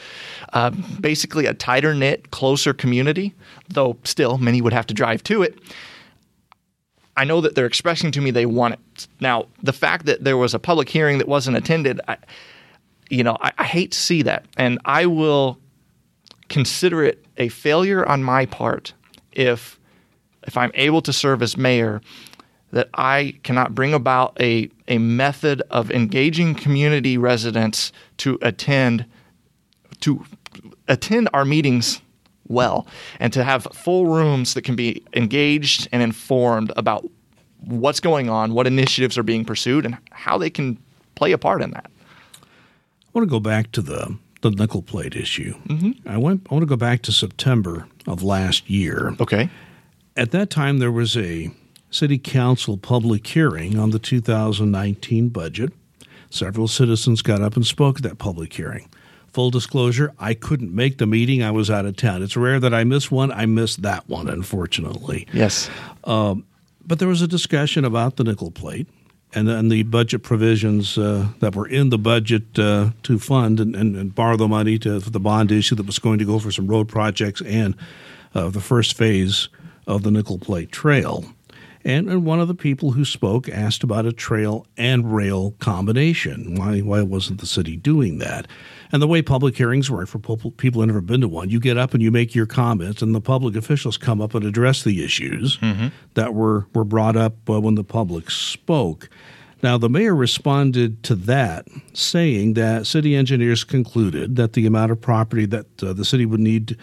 uh, 0.52 0.70
basically 1.00 1.46
a 1.46 1.54
tighter 1.54 1.94
knit, 1.94 2.30
closer 2.30 2.74
community, 2.74 3.34
though 3.68 3.96
still 4.04 4.36
many 4.38 4.60
would 4.60 4.72
have 4.72 4.86
to 4.86 4.94
drive 4.94 5.22
to 5.24 5.42
it. 5.42 5.58
I 7.18 7.24
know 7.24 7.40
that 7.40 7.56
they're 7.56 7.66
expressing 7.66 8.12
to 8.12 8.20
me 8.20 8.30
they 8.30 8.46
want 8.46 8.74
it. 8.74 9.08
Now, 9.20 9.46
the 9.60 9.72
fact 9.72 10.06
that 10.06 10.22
there 10.22 10.36
was 10.36 10.54
a 10.54 10.60
public 10.60 10.88
hearing 10.88 11.18
that 11.18 11.26
wasn't 11.26 11.56
attended, 11.56 12.00
I, 12.06 12.16
you 13.10 13.24
know, 13.24 13.36
I, 13.40 13.52
I 13.58 13.64
hate 13.64 13.90
to 13.90 13.98
see 13.98 14.22
that, 14.22 14.46
and 14.56 14.78
I 14.84 15.06
will 15.06 15.58
consider 16.48 17.02
it 17.02 17.26
a 17.36 17.48
failure 17.48 18.08
on 18.08 18.22
my 18.22 18.46
part 18.46 18.94
if 19.32 19.80
if 20.46 20.56
I'm 20.56 20.70
able 20.74 21.02
to 21.02 21.12
serve 21.12 21.42
as 21.42 21.56
mayor 21.56 22.00
that 22.70 22.88
I 22.94 23.34
cannot 23.42 23.74
bring 23.74 23.92
about 23.92 24.40
a, 24.40 24.70
a 24.86 24.98
method 24.98 25.60
of 25.70 25.90
engaging 25.90 26.54
community 26.54 27.18
residents 27.18 27.92
to 28.18 28.38
attend 28.42 29.04
to 30.00 30.24
attend 30.86 31.28
our 31.34 31.44
meetings 31.44 32.00
well 32.48 32.86
and 33.20 33.32
to 33.32 33.44
have 33.44 33.66
full 33.72 34.06
rooms 34.06 34.54
that 34.54 34.62
can 34.62 34.76
be 34.76 35.02
engaged 35.14 35.88
and 35.92 36.02
informed 36.02 36.72
about 36.76 37.08
what's 37.60 38.00
going 38.00 38.28
on, 38.28 38.54
what 38.54 38.66
initiatives 38.66 39.18
are 39.18 39.22
being 39.22 39.44
pursued, 39.44 39.84
and 39.84 39.98
how 40.10 40.38
they 40.38 40.50
can 40.50 40.78
play 41.14 41.32
a 41.32 41.38
part 41.38 41.62
in 41.62 41.70
that. 41.72 41.90
I 42.40 43.10
want 43.12 43.28
to 43.28 43.30
go 43.30 43.40
back 43.40 43.72
to 43.72 43.82
the 43.82 44.16
the 44.40 44.50
nickel 44.50 44.82
plate 44.82 45.16
issue. 45.16 45.54
Mm-hmm. 45.66 46.08
I 46.08 46.16
went. 46.16 46.46
I 46.50 46.54
want 46.54 46.62
to 46.62 46.66
go 46.66 46.76
back 46.76 47.02
to 47.02 47.12
September 47.12 47.88
of 48.06 48.22
last 48.22 48.70
year. 48.70 49.16
Okay. 49.20 49.50
At 50.16 50.30
that 50.32 50.50
time, 50.50 50.78
there 50.78 50.92
was 50.92 51.16
a 51.16 51.50
City 51.90 52.18
Council 52.18 52.76
public 52.76 53.26
hearing 53.26 53.78
on 53.78 53.90
the 53.90 53.98
2019 53.98 55.28
budget. 55.30 55.72
Several 56.30 56.68
citizens 56.68 57.22
got 57.22 57.40
up 57.40 57.56
and 57.56 57.66
spoke 57.66 57.98
at 57.98 58.02
that 58.02 58.18
public 58.18 58.52
hearing. 58.52 58.88
Full 59.38 59.50
disclosure, 59.50 60.12
I 60.18 60.34
couldn't 60.34 60.74
make 60.74 60.98
the 60.98 61.06
meeting. 61.06 61.44
I 61.44 61.52
was 61.52 61.70
out 61.70 61.86
of 61.86 61.94
town. 61.94 62.24
It's 62.24 62.36
rare 62.36 62.58
that 62.58 62.74
I 62.74 62.82
miss 62.82 63.08
one. 63.08 63.30
I 63.30 63.46
missed 63.46 63.82
that 63.82 64.08
one, 64.08 64.28
unfortunately. 64.28 65.28
Yes. 65.32 65.70
Um, 66.02 66.44
but 66.84 66.98
there 66.98 67.06
was 67.06 67.22
a 67.22 67.28
discussion 67.28 67.84
about 67.84 68.16
the 68.16 68.24
nickel 68.24 68.50
plate 68.50 68.88
and 69.32 69.46
then 69.46 69.68
the 69.68 69.84
budget 69.84 70.24
provisions 70.24 70.98
uh, 70.98 71.28
that 71.38 71.54
were 71.54 71.68
in 71.68 71.90
the 71.90 71.98
budget 71.98 72.58
uh, 72.58 72.90
to 73.04 73.20
fund 73.20 73.60
and, 73.60 73.76
and, 73.76 73.94
and, 73.94 74.12
borrow 74.12 74.36
the 74.36 74.48
money 74.48 74.76
to 74.80 74.98
for 74.98 75.10
the 75.10 75.20
bond 75.20 75.52
issue 75.52 75.76
that 75.76 75.86
was 75.86 76.00
going 76.00 76.18
to 76.18 76.24
go 76.24 76.40
for 76.40 76.50
some 76.50 76.66
road 76.66 76.88
projects 76.88 77.40
and 77.42 77.76
uh, 78.34 78.48
the 78.48 78.60
first 78.60 78.96
phase 78.96 79.48
of 79.86 80.02
the 80.02 80.10
nickel 80.10 80.40
plate 80.40 80.72
trail. 80.72 81.24
And, 81.88 82.10
and 82.10 82.26
one 82.26 82.38
of 82.38 82.48
the 82.48 82.54
people 82.54 82.90
who 82.90 83.06
spoke 83.06 83.48
asked 83.48 83.82
about 83.82 84.04
a 84.04 84.12
trail 84.12 84.66
and 84.76 85.10
rail 85.10 85.52
combination. 85.52 86.54
Why, 86.54 86.80
why 86.80 87.00
wasn't 87.00 87.40
the 87.40 87.46
city 87.46 87.76
doing 87.76 88.18
that? 88.18 88.46
And 88.92 89.00
the 89.00 89.06
way 89.06 89.22
public 89.22 89.56
hearings 89.56 89.90
work 89.90 90.06
for 90.06 90.18
people 90.18 90.82
who've 90.82 90.86
never 90.86 91.00
been 91.00 91.22
to 91.22 91.28
one, 91.28 91.48
you 91.48 91.58
get 91.58 91.78
up 91.78 91.94
and 91.94 92.02
you 92.02 92.10
make 92.10 92.34
your 92.34 92.44
comments, 92.44 93.00
and 93.00 93.14
the 93.14 93.22
public 93.22 93.56
officials 93.56 93.96
come 93.96 94.20
up 94.20 94.34
and 94.34 94.44
address 94.44 94.82
the 94.82 95.02
issues 95.02 95.56
mm-hmm. 95.56 95.88
that 96.12 96.34
were, 96.34 96.66
were 96.74 96.84
brought 96.84 97.16
up 97.16 97.48
uh, 97.48 97.58
when 97.58 97.74
the 97.74 97.84
public 97.84 98.30
spoke. 98.30 99.08
Now, 99.62 99.78
the 99.78 99.88
mayor 99.88 100.14
responded 100.14 101.02
to 101.04 101.14
that, 101.14 101.66
saying 101.94 102.52
that 102.52 102.86
city 102.86 103.16
engineers 103.16 103.64
concluded 103.64 104.36
that 104.36 104.52
the 104.52 104.66
amount 104.66 104.92
of 104.92 105.00
property 105.00 105.46
that 105.46 105.82
uh, 105.82 105.94
the 105.94 106.04
city 106.04 106.26
would 106.26 106.38
need 106.38 106.76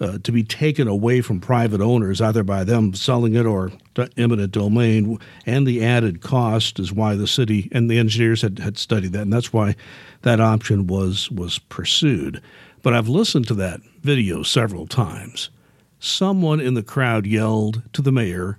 uh, 0.00 0.18
to 0.22 0.32
be 0.32 0.42
taken 0.42 0.88
away 0.88 1.20
from 1.20 1.40
private 1.40 1.80
owners, 1.80 2.20
either 2.20 2.42
by 2.42 2.64
them 2.64 2.94
selling 2.94 3.34
it 3.34 3.46
or 3.46 3.72
eminent 4.16 4.52
domain, 4.52 5.18
and 5.46 5.66
the 5.66 5.84
added 5.84 6.20
cost 6.20 6.78
is 6.78 6.92
why 6.92 7.14
the 7.14 7.26
city 7.26 7.68
and 7.72 7.90
the 7.90 7.98
engineers 7.98 8.42
had, 8.42 8.58
had 8.58 8.76
studied 8.76 9.12
that, 9.12 9.22
and 9.22 9.32
that's 9.32 9.52
why 9.52 9.74
that 10.22 10.40
option 10.40 10.86
was 10.86 11.30
was 11.30 11.58
pursued. 11.58 12.42
But 12.82 12.94
I've 12.94 13.08
listened 13.08 13.48
to 13.48 13.54
that 13.54 13.80
video 14.02 14.42
several 14.42 14.86
times. 14.86 15.50
Someone 15.98 16.60
in 16.60 16.74
the 16.74 16.82
crowd 16.82 17.26
yelled 17.26 17.82
to 17.94 18.02
the 18.02 18.12
mayor, 18.12 18.58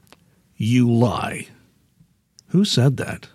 "You 0.55 0.91
lie." 0.91 1.47
Who 2.47 2.65
said 2.65 2.97
that? 2.97 3.27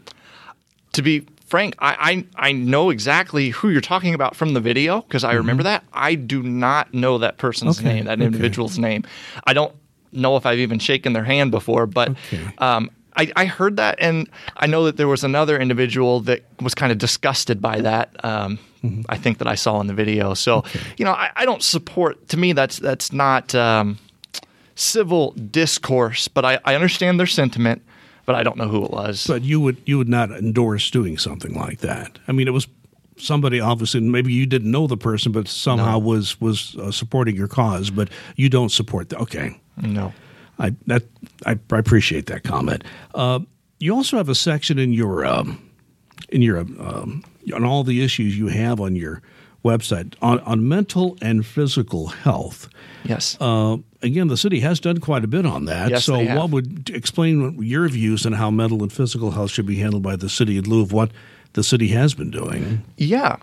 To 0.94 1.02
be 1.02 1.26
Frank, 1.52 1.74
I, 1.80 2.24
I, 2.38 2.48
I 2.48 2.52
know 2.52 2.88
exactly 2.88 3.50
who 3.50 3.68
you're 3.68 3.82
talking 3.82 4.14
about 4.14 4.34
from 4.34 4.54
the 4.54 4.60
video 4.60 5.02
because 5.02 5.22
I 5.22 5.32
mm-hmm. 5.32 5.36
remember 5.36 5.62
that. 5.64 5.84
I 5.92 6.14
do 6.14 6.42
not 6.42 6.94
know 6.94 7.18
that 7.18 7.36
person's 7.36 7.78
okay. 7.78 7.92
name, 7.92 8.04
that 8.06 8.16
okay. 8.20 8.24
individual's 8.24 8.78
name. 8.78 9.04
I 9.46 9.52
don't 9.52 9.74
know 10.12 10.38
if 10.38 10.46
I've 10.46 10.60
even 10.60 10.78
shaken 10.78 11.12
their 11.12 11.24
hand 11.24 11.50
before, 11.50 11.86
but 11.86 12.08
okay. 12.08 12.54
um, 12.56 12.90
I, 13.16 13.30
I, 13.36 13.44
heard 13.44 13.76
that, 13.76 13.96
and 14.00 14.30
I 14.56 14.66
know 14.66 14.84
that 14.84 14.96
there 14.96 15.08
was 15.08 15.24
another 15.24 15.60
individual 15.60 16.20
that 16.20 16.42
was 16.62 16.74
kind 16.74 16.90
of 16.90 16.96
disgusted 16.96 17.60
by 17.60 17.82
that. 17.82 18.24
Um, 18.24 18.58
mm-hmm. 18.82 19.02
I 19.10 19.18
think 19.18 19.36
that 19.36 19.46
I 19.46 19.54
saw 19.54 19.78
in 19.82 19.88
the 19.88 19.94
video. 19.94 20.32
So, 20.32 20.64
you 20.96 21.04
know, 21.04 21.12
I, 21.12 21.32
I, 21.36 21.44
don't 21.44 21.62
support. 21.62 22.28
To 22.28 22.38
me, 22.38 22.54
that's 22.54 22.78
that's 22.78 23.12
not 23.12 23.54
um, 23.54 23.98
civil 24.74 25.32
discourse, 25.32 26.28
but 26.28 26.46
I, 26.46 26.60
I 26.64 26.74
understand 26.76 27.20
their 27.20 27.26
sentiment 27.26 27.82
but 28.26 28.34
I 28.34 28.42
don't 28.42 28.56
know 28.56 28.68
who 28.68 28.84
it 28.84 28.90
was. 28.90 29.26
But 29.26 29.42
you 29.42 29.60
would 29.60 29.78
you 29.86 29.98
would 29.98 30.08
not 30.08 30.30
endorse 30.30 30.90
doing 30.90 31.18
something 31.18 31.54
like 31.54 31.78
that. 31.80 32.18
I 32.28 32.32
mean, 32.32 32.48
it 32.48 32.52
was 32.52 32.66
somebody 33.16 33.60
obviously 33.60 34.00
maybe 34.00 34.32
you 34.32 34.46
didn't 34.46 34.70
know 34.70 34.86
the 34.86 34.96
person, 34.96 35.32
but 35.32 35.48
somehow 35.48 35.92
no. 35.92 35.98
was 36.00 36.40
was 36.40 36.76
uh, 36.76 36.90
supporting 36.90 37.36
your 37.36 37.48
cause. 37.48 37.90
But 37.90 38.08
you 38.36 38.48
don't 38.48 38.70
support 38.70 39.08
that. 39.10 39.20
Okay, 39.20 39.60
no. 39.80 40.12
I 40.58 40.74
that 40.86 41.04
I, 41.46 41.58
I 41.70 41.78
appreciate 41.78 42.26
that 42.26 42.44
comment. 42.44 42.84
Uh, 43.14 43.40
you 43.78 43.94
also 43.94 44.16
have 44.16 44.28
a 44.28 44.34
section 44.34 44.78
in 44.78 44.92
your 44.92 45.24
um, 45.24 45.70
in 46.28 46.42
your 46.42 46.58
um, 46.58 47.24
on 47.54 47.64
all 47.64 47.84
the 47.84 48.02
issues 48.02 48.38
you 48.38 48.48
have 48.48 48.80
on 48.80 48.94
your 48.96 49.22
website 49.64 50.14
on, 50.20 50.40
on 50.40 50.68
mental 50.68 51.16
and 51.22 51.46
physical 51.46 52.08
health. 52.08 52.68
Yes. 53.04 53.36
Uh, 53.40 53.78
again, 54.02 54.28
the 54.28 54.36
city 54.36 54.60
has 54.60 54.80
done 54.80 54.98
quite 54.98 55.24
a 55.24 55.26
bit 55.26 55.46
on 55.46 55.64
that. 55.66 55.90
Yes, 55.90 56.04
so, 56.04 56.22
what 56.36 56.50
would 56.50 56.90
explain 56.90 57.62
your 57.62 57.88
views 57.88 58.26
on 58.26 58.32
how 58.32 58.50
mental 58.50 58.82
and 58.82 58.92
physical 58.92 59.30
health 59.30 59.50
should 59.50 59.66
be 59.66 59.76
handled 59.76 60.02
by 60.02 60.16
the 60.16 60.28
city 60.28 60.58
in 60.58 60.64
lieu 60.68 60.82
of 60.82 60.92
what 60.92 61.10
the 61.54 61.62
city 61.62 61.88
has 61.88 62.14
been 62.14 62.30
doing? 62.30 62.82
Yeah. 62.96 63.36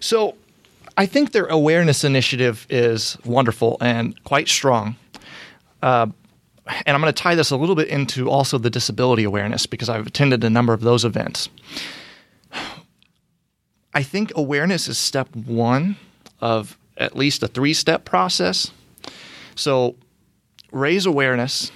So, 0.00 0.34
I 0.96 1.06
think 1.06 1.32
their 1.32 1.46
awareness 1.46 2.04
initiative 2.04 2.66
is 2.70 3.18
wonderful 3.24 3.76
and 3.80 4.22
quite 4.24 4.48
strong. 4.48 4.96
Uh, 5.82 6.06
and 6.84 6.94
I'm 6.94 7.00
going 7.00 7.12
to 7.12 7.22
tie 7.22 7.34
this 7.34 7.50
a 7.50 7.56
little 7.56 7.74
bit 7.76 7.88
into 7.88 8.28
also 8.28 8.58
the 8.58 8.70
disability 8.70 9.24
awareness 9.24 9.66
because 9.66 9.88
I've 9.88 10.06
attended 10.06 10.42
a 10.42 10.50
number 10.50 10.72
of 10.72 10.80
those 10.80 11.04
events. 11.04 11.48
I 13.94 14.02
think 14.02 14.32
awareness 14.34 14.88
is 14.88 14.98
step 14.98 15.34
one 15.34 15.96
of 16.40 16.76
at 16.98 17.16
least 17.16 17.42
a 17.42 17.48
three 17.48 17.74
step 17.74 18.04
process. 18.04 18.70
So, 19.54 19.96
raise 20.76 21.06
awareness, 21.06 21.72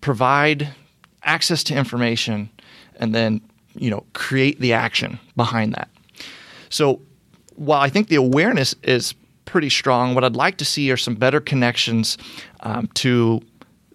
provide 0.00 0.68
access 1.24 1.64
to 1.64 1.74
information, 1.74 2.50
and 2.96 3.14
then 3.14 3.40
you 3.74 3.90
know 3.90 4.04
create 4.12 4.60
the 4.60 4.72
action 4.72 5.18
behind 5.36 5.74
that. 5.74 5.88
So, 6.68 7.00
while 7.56 7.80
I 7.80 7.88
think 7.88 8.08
the 8.08 8.16
awareness 8.16 8.74
is 8.82 9.14
pretty 9.44 9.70
strong, 9.70 10.14
what 10.14 10.24
I'd 10.24 10.36
like 10.36 10.58
to 10.58 10.64
see 10.64 10.90
are 10.92 10.96
some 10.96 11.14
better 11.14 11.40
connections 11.40 12.18
um, 12.60 12.88
to 12.94 13.40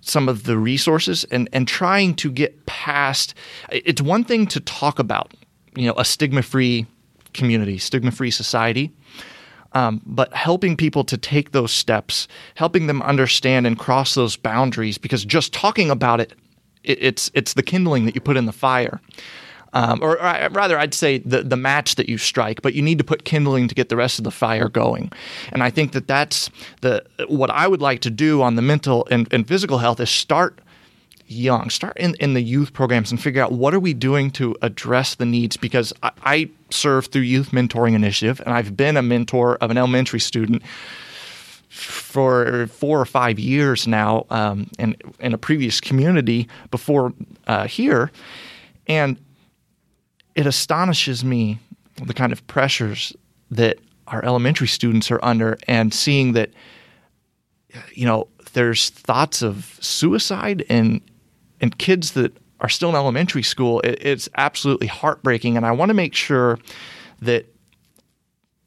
some 0.02 0.28
of 0.28 0.44
the 0.44 0.58
resources 0.58 1.24
and 1.26 1.48
and 1.54 1.68
trying 1.68 2.16
to 2.16 2.32
get 2.32 2.66
past. 2.66 3.34
It's 3.72 4.02
one 4.02 4.24
thing 4.24 4.48
to 4.48 4.60
talk 4.60 5.00
about 5.00 5.34
you 5.76 5.88
know 5.88 5.94
a 5.98 6.06
stigma 6.06 6.42
free 6.42 6.88
community, 7.34 7.78
stigma 7.78 8.12
free 8.12 8.32
society. 8.32 8.92
Um, 9.76 10.02
but 10.06 10.32
helping 10.34 10.78
people 10.78 11.04
to 11.06 11.18
take 11.18 11.52
those 11.52 11.72
steps, 11.72 12.28
helping 12.56 12.86
them 12.86 13.02
understand 13.02 13.66
and 13.66 13.78
cross 13.78 14.14
those 14.14 14.36
boundaries, 14.36 15.00
because 15.00 15.26
just 15.26 15.52
talking 15.52 15.90
about 15.90 16.20
it, 16.20 16.34
it 16.84 17.00
it's 17.02 17.32
it's 17.34 17.56
the 17.56 17.64
kindling 17.64 18.06
that 18.06 18.14
you 18.14 18.22
put 18.22 18.38
in 18.38 18.46
the 18.46 18.52
fire. 18.52 19.02
Um, 19.74 20.00
or, 20.04 20.22
or, 20.22 20.50
rather, 20.52 20.78
I'd 20.78 20.94
say 20.94 21.18
the, 21.18 21.42
the 21.42 21.58
match 21.58 21.96
that 21.96 22.08
you 22.08 22.18
strike, 22.18 22.62
but 22.62 22.76
you 22.76 22.82
need 22.82 23.00
to 23.00 23.04
put 23.04 23.26
kindling 23.26 23.68
to 23.68 23.76
get 23.76 23.90
the 23.90 23.96
rest 23.96 24.20
of 24.20 24.24
the 24.24 24.32
fire 24.32 24.70
going. 24.70 25.12
And 25.52 25.64
I 25.64 25.72
think 25.72 25.94
that 25.94 26.08
that's 26.08 26.52
the 26.82 27.04
what 27.28 27.50
I 27.50 27.68
would 27.68 27.82
like 27.82 28.00
to 28.02 28.12
do 28.12 28.42
on 28.42 28.56
the 28.56 28.62
mental 28.62 29.08
and, 29.10 29.28
and 29.34 29.48
physical 29.48 29.80
health 29.80 30.00
is 30.00 30.12
start 30.12 30.60
young, 31.28 31.70
start 31.70 31.98
in, 31.98 32.16
in 32.16 32.34
the 32.34 32.42
youth 32.42 32.74
programs 32.74 33.12
and 33.12 33.22
figure 33.22 33.42
out 33.42 33.52
what 33.52 33.74
are 33.74 33.80
we 33.80 33.94
doing 33.94 34.32
to 34.32 34.56
address 34.62 35.16
the 35.16 35.26
needs. 35.26 35.58
Because 35.58 35.94
I, 36.04 36.12
I 36.24 36.50
serve 36.70 37.08
through 37.08 37.24
Youth 37.24 37.52
Mentoring 37.52 37.94
Initiative, 37.94 38.42
and 38.46 38.54
I've 38.54 38.76
been 38.76 38.98
a 38.98 39.02
mentor 39.02 39.56
of 39.58 39.72
an 39.72 39.78
elementary 39.78 40.20
student 40.20 40.64
for 41.70 42.68
four 42.68 43.00
or 43.00 43.06
five 43.06 43.40
years 43.40 43.88
now 43.88 44.26
um, 44.30 44.70
in, 44.78 44.96
in 45.20 45.34
a 45.34 45.38
previous 45.38 45.82
community 45.82 46.48
before 46.70 47.14
uh, 47.48 47.68
here. 47.68 48.12
And 48.86 49.18
it 50.36 50.46
astonishes 50.46 51.24
me 51.24 51.60
the 52.06 52.14
kind 52.14 52.32
of 52.32 52.46
pressures 52.48 53.16
that 53.50 53.80
our 54.08 54.24
elementary 54.24 54.68
students 54.68 55.10
are 55.10 55.20
under 55.24 55.58
and 55.68 55.94
seeing 55.94 56.34
that, 56.34 56.52
you 57.94 58.06
know, 58.06 58.28
there's 58.54 58.90
thoughts 58.92 59.42
of 59.42 59.78
suicide 59.82 60.64
and 60.70 61.02
and 61.64 61.78
kids 61.78 62.12
that 62.12 62.36
are 62.60 62.68
still 62.68 62.90
in 62.90 62.96
elementary 62.96 63.42
school. 63.42 63.80
It, 63.80 63.98
it's 64.02 64.28
absolutely 64.36 64.88
heartbreaking. 64.88 65.56
And 65.56 65.66
I 65.66 65.72
want 65.72 65.90
to 65.90 65.94
make 65.94 66.14
sure 66.14 66.60
that 67.22 67.46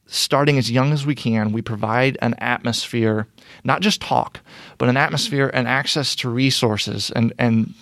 starting 0.06 0.56
as 0.56 0.70
young 0.70 0.92
as 0.92 1.04
we 1.04 1.14
can, 1.14 1.52
we 1.52 1.60
provide 1.60 2.16
an 2.22 2.34
atmosphere, 2.38 3.28
not 3.64 3.82
just 3.82 4.00
talk, 4.00 4.40
but 4.78 4.88
an 4.88 4.96
atmosphere 4.96 5.50
and 5.52 5.68
access 5.68 6.16
to 6.16 6.30
resources 6.30 7.10
and, 7.10 7.34
and 7.38 7.74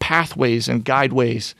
pathways 0.00 0.68
and 0.68 0.84
guideways 0.84 1.54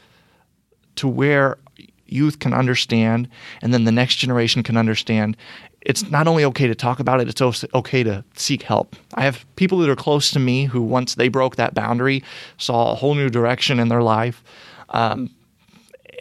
to 0.96 1.06
where 1.06 1.58
youth 2.06 2.40
can 2.40 2.52
understand 2.52 3.28
and 3.62 3.72
then 3.72 3.84
the 3.84 3.92
next 3.92 4.16
generation 4.16 4.64
can 4.64 4.76
understand 4.76 5.36
it's 5.86 6.10
not 6.10 6.26
only 6.26 6.44
okay 6.44 6.66
to 6.66 6.74
talk 6.74 6.98
about 6.98 7.20
it, 7.20 7.28
it's 7.28 7.64
okay 7.72 8.02
to 8.02 8.24
seek 8.34 8.62
help. 8.62 8.96
I 9.14 9.22
have 9.22 9.46
people 9.54 9.78
that 9.78 9.88
are 9.88 9.96
close 9.96 10.32
to 10.32 10.40
me 10.40 10.64
who, 10.64 10.82
once 10.82 11.14
they 11.14 11.28
broke 11.28 11.54
that 11.56 11.74
boundary, 11.74 12.24
saw 12.58 12.90
a 12.90 12.96
whole 12.96 13.14
new 13.14 13.30
direction 13.30 13.78
in 13.78 13.88
their 13.88 14.02
life. 14.02 14.42
Um, 14.88 15.30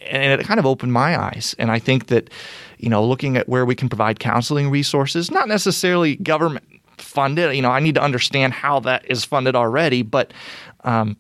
and 0.03 0.39
it 0.39 0.45
kind 0.45 0.59
of 0.59 0.67
opened 0.67 0.93
my 0.93 1.19
eyes. 1.19 1.55
And 1.57 1.71
I 1.71 1.79
think 1.79 2.07
that, 2.07 2.29
you 2.77 2.89
know, 2.89 3.03
looking 3.03 3.37
at 3.37 3.49
where 3.49 3.65
we 3.65 3.73
can 3.73 3.89
provide 3.89 4.19
counseling 4.19 4.69
resources, 4.69 5.31
not 5.31 5.47
necessarily 5.47 6.17
government 6.17 6.63
funded, 6.99 7.55
you 7.55 7.63
know, 7.63 7.71
I 7.71 7.79
need 7.79 7.95
to 7.95 8.03
understand 8.03 8.53
how 8.53 8.79
that 8.81 9.03
is 9.09 9.25
funded 9.25 9.55
already, 9.55 10.03
but 10.03 10.31
um, 10.83 11.17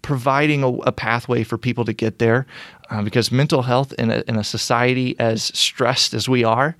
providing 0.00 0.62
a, 0.62 0.68
a, 0.68 0.92
pathway 0.92 1.44
for 1.44 1.58
people 1.58 1.84
to 1.84 1.92
get 1.92 2.20
there. 2.20 2.46
Uh, 2.88 3.02
because 3.02 3.30
mental 3.30 3.62
health 3.62 3.92
in 3.98 4.10
a, 4.10 4.22
in 4.28 4.36
a 4.36 4.44
society 4.44 5.14
as 5.18 5.42
stressed 5.58 6.14
as 6.14 6.26
we 6.26 6.42
are 6.42 6.74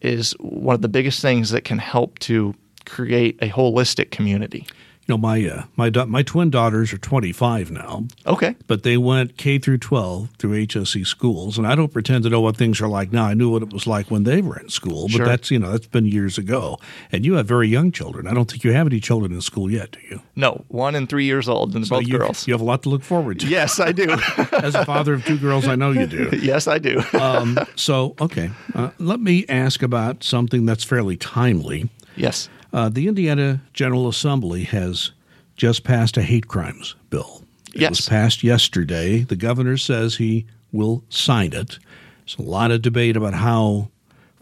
is 0.00 0.32
one 0.40 0.74
of 0.74 0.82
the 0.82 0.88
biggest 0.88 1.20
things 1.20 1.50
that 1.50 1.64
can 1.64 1.78
help 1.78 2.18
to 2.20 2.54
create 2.84 3.38
a 3.42 3.48
holistic 3.48 4.10
community 4.10 4.66
you 5.08 5.14
know 5.14 5.18
my 5.18 5.48
uh, 5.48 5.64
my 5.76 5.90
my 6.04 6.22
twin 6.22 6.50
daughters 6.50 6.92
are 6.92 6.98
25 6.98 7.70
now. 7.70 8.04
Okay. 8.26 8.54
But 8.66 8.82
they 8.82 8.98
went 8.98 9.38
K 9.38 9.58
through 9.58 9.78
12 9.78 10.28
through 10.38 10.66
HSE 10.66 11.06
schools 11.06 11.56
and 11.56 11.66
I 11.66 11.74
don't 11.74 11.92
pretend 11.92 12.24
to 12.24 12.30
know 12.30 12.42
what 12.42 12.58
things 12.58 12.80
are 12.82 12.88
like 12.88 13.10
now. 13.10 13.24
I 13.24 13.32
knew 13.32 13.50
what 13.50 13.62
it 13.62 13.72
was 13.72 13.86
like 13.86 14.10
when 14.10 14.24
they 14.24 14.42
were 14.42 14.58
in 14.58 14.68
school, 14.68 15.04
but 15.04 15.12
sure. 15.12 15.26
that's, 15.26 15.50
you 15.50 15.58
know, 15.58 15.72
that's 15.72 15.86
been 15.86 16.04
years 16.04 16.36
ago. 16.36 16.78
And 17.10 17.24
you 17.24 17.34
have 17.34 17.46
very 17.46 17.68
young 17.68 17.90
children. 17.90 18.26
I 18.26 18.34
don't 18.34 18.50
think 18.50 18.64
you 18.64 18.72
have 18.72 18.86
any 18.86 19.00
children 19.00 19.32
in 19.32 19.40
school 19.40 19.70
yet, 19.70 19.92
do 19.92 20.00
you? 20.10 20.20
No, 20.36 20.64
1 20.68 20.94
and 20.94 21.08
3 21.08 21.24
years 21.24 21.48
old 21.48 21.74
and 21.74 21.86
so 21.86 21.96
both 21.96 22.06
you, 22.06 22.18
girls. 22.18 22.46
You 22.46 22.52
have 22.52 22.60
a 22.60 22.64
lot 22.64 22.82
to 22.82 22.90
look 22.90 23.02
forward 23.02 23.40
to. 23.40 23.48
Yes, 23.48 23.80
I 23.80 23.92
do. 23.92 24.10
As 24.52 24.74
a 24.74 24.84
father 24.84 25.14
of 25.14 25.24
two 25.24 25.38
girls, 25.38 25.66
I 25.66 25.74
know 25.74 25.90
you 25.90 26.06
do. 26.06 26.28
yes, 26.42 26.68
I 26.68 26.78
do. 26.78 27.02
um, 27.18 27.58
so, 27.76 28.14
okay. 28.20 28.50
Uh, 28.74 28.90
let 28.98 29.20
me 29.20 29.46
ask 29.48 29.82
about 29.82 30.22
something 30.22 30.66
that's 30.66 30.84
fairly 30.84 31.16
timely. 31.16 31.88
Yes. 32.14 32.50
Uh, 32.72 32.88
the 32.88 33.08
Indiana 33.08 33.62
General 33.72 34.08
Assembly 34.08 34.64
has 34.64 35.12
just 35.56 35.84
passed 35.84 36.16
a 36.16 36.22
hate 36.22 36.48
crimes 36.48 36.94
bill. 37.10 37.42
It 37.74 37.82
yes. 37.82 37.90
was 37.90 38.08
passed 38.08 38.42
yesterday. 38.42 39.20
The 39.20 39.36
governor 39.36 39.76
says 39.76 40.16
he 40.16 40.46
will 40.72 41.04
sign 41.08 41.52
it. 41.52 41.78
There's 42.24 42.38
a 42.38 42.50
lot 42.50 42.70
of 42.70 42.82
debate 42.82 43.16
about 43.16 43.34
how 43.34 43.90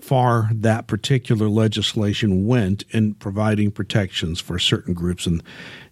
far 0.00 0.50
that 0.52 0.86
particular 0.86 1.48
legislation 1.48 2.46
went 2.46 2.84
in 2.90 3.14
providing 3.14 3.70
protections 3.70 4.40
for 4.40 4.58
certain 4.58 4.94
groups 4.94 5.26
in, 5.26 5.42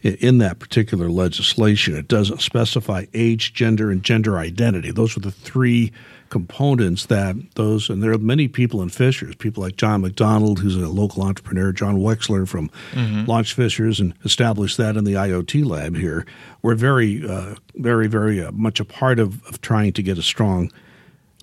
in 0.03 0.39
that 0.39 0.59
particular 0.59 1.11
legislation. 1.11 1.97
It 1.97 2.07
doesn't 2.07 2.41
specify 2.41 3.07
age, 3.15 3.55
gender, 3.55 3.91
and 3.91 4.03
gender 4.05 4.39
identity. 4.39 4.93
Those 4.93 5.17
are 5.17 5.21
the 5.21 5.33
three 5.33 5.93
components 6.35 7.07
that 7.07 7.37
those, 7.55 7.89
and 7.89 8.03
there 8.03 8.11
are 8.11 8.19
many 8.19 8.49
people 8.49 8.83
in 8.83 8.89
Fishers, 8.89 9.37
people 9.37 9.63
like 9.63 9.77
John 9.77 10.01
McDonald, 10.01 10.59
who's 10.59 10.75
a 10.75 10.89
local 10.89 11.23
entrepreneur, 11.23 11.71
John 11.71 11.99
Wechsler 11.99 12.49
from 12.49 12.71
mm-hmm. 12.91 13.25
Launch 13.27 13.55
Fishers, 13.55 14.01
and 14.01 14.15
established 14.25 14.77
that 14.79 14.97
in 14.97 15.05
the 15.05 15.13
IoT 15.13 15.65
lab 15.65 15.95
here. 15.95 16.27
We're 16.61 16.75
very, 16.75 17.25
uh, 17.25 17.55
very, 17.77 18.09
very 18.09 18.45
uh, 18.45 18.51
much 18.51 18.81
a 18.81 18.85
part 18.85 19.21
of, 19.21 19.47
of 19.47 19.61
trying 19.61 19.93
to 19.93 20.03
get 20.03 20.19
a 20.19 20.23
strong 20.23 20.73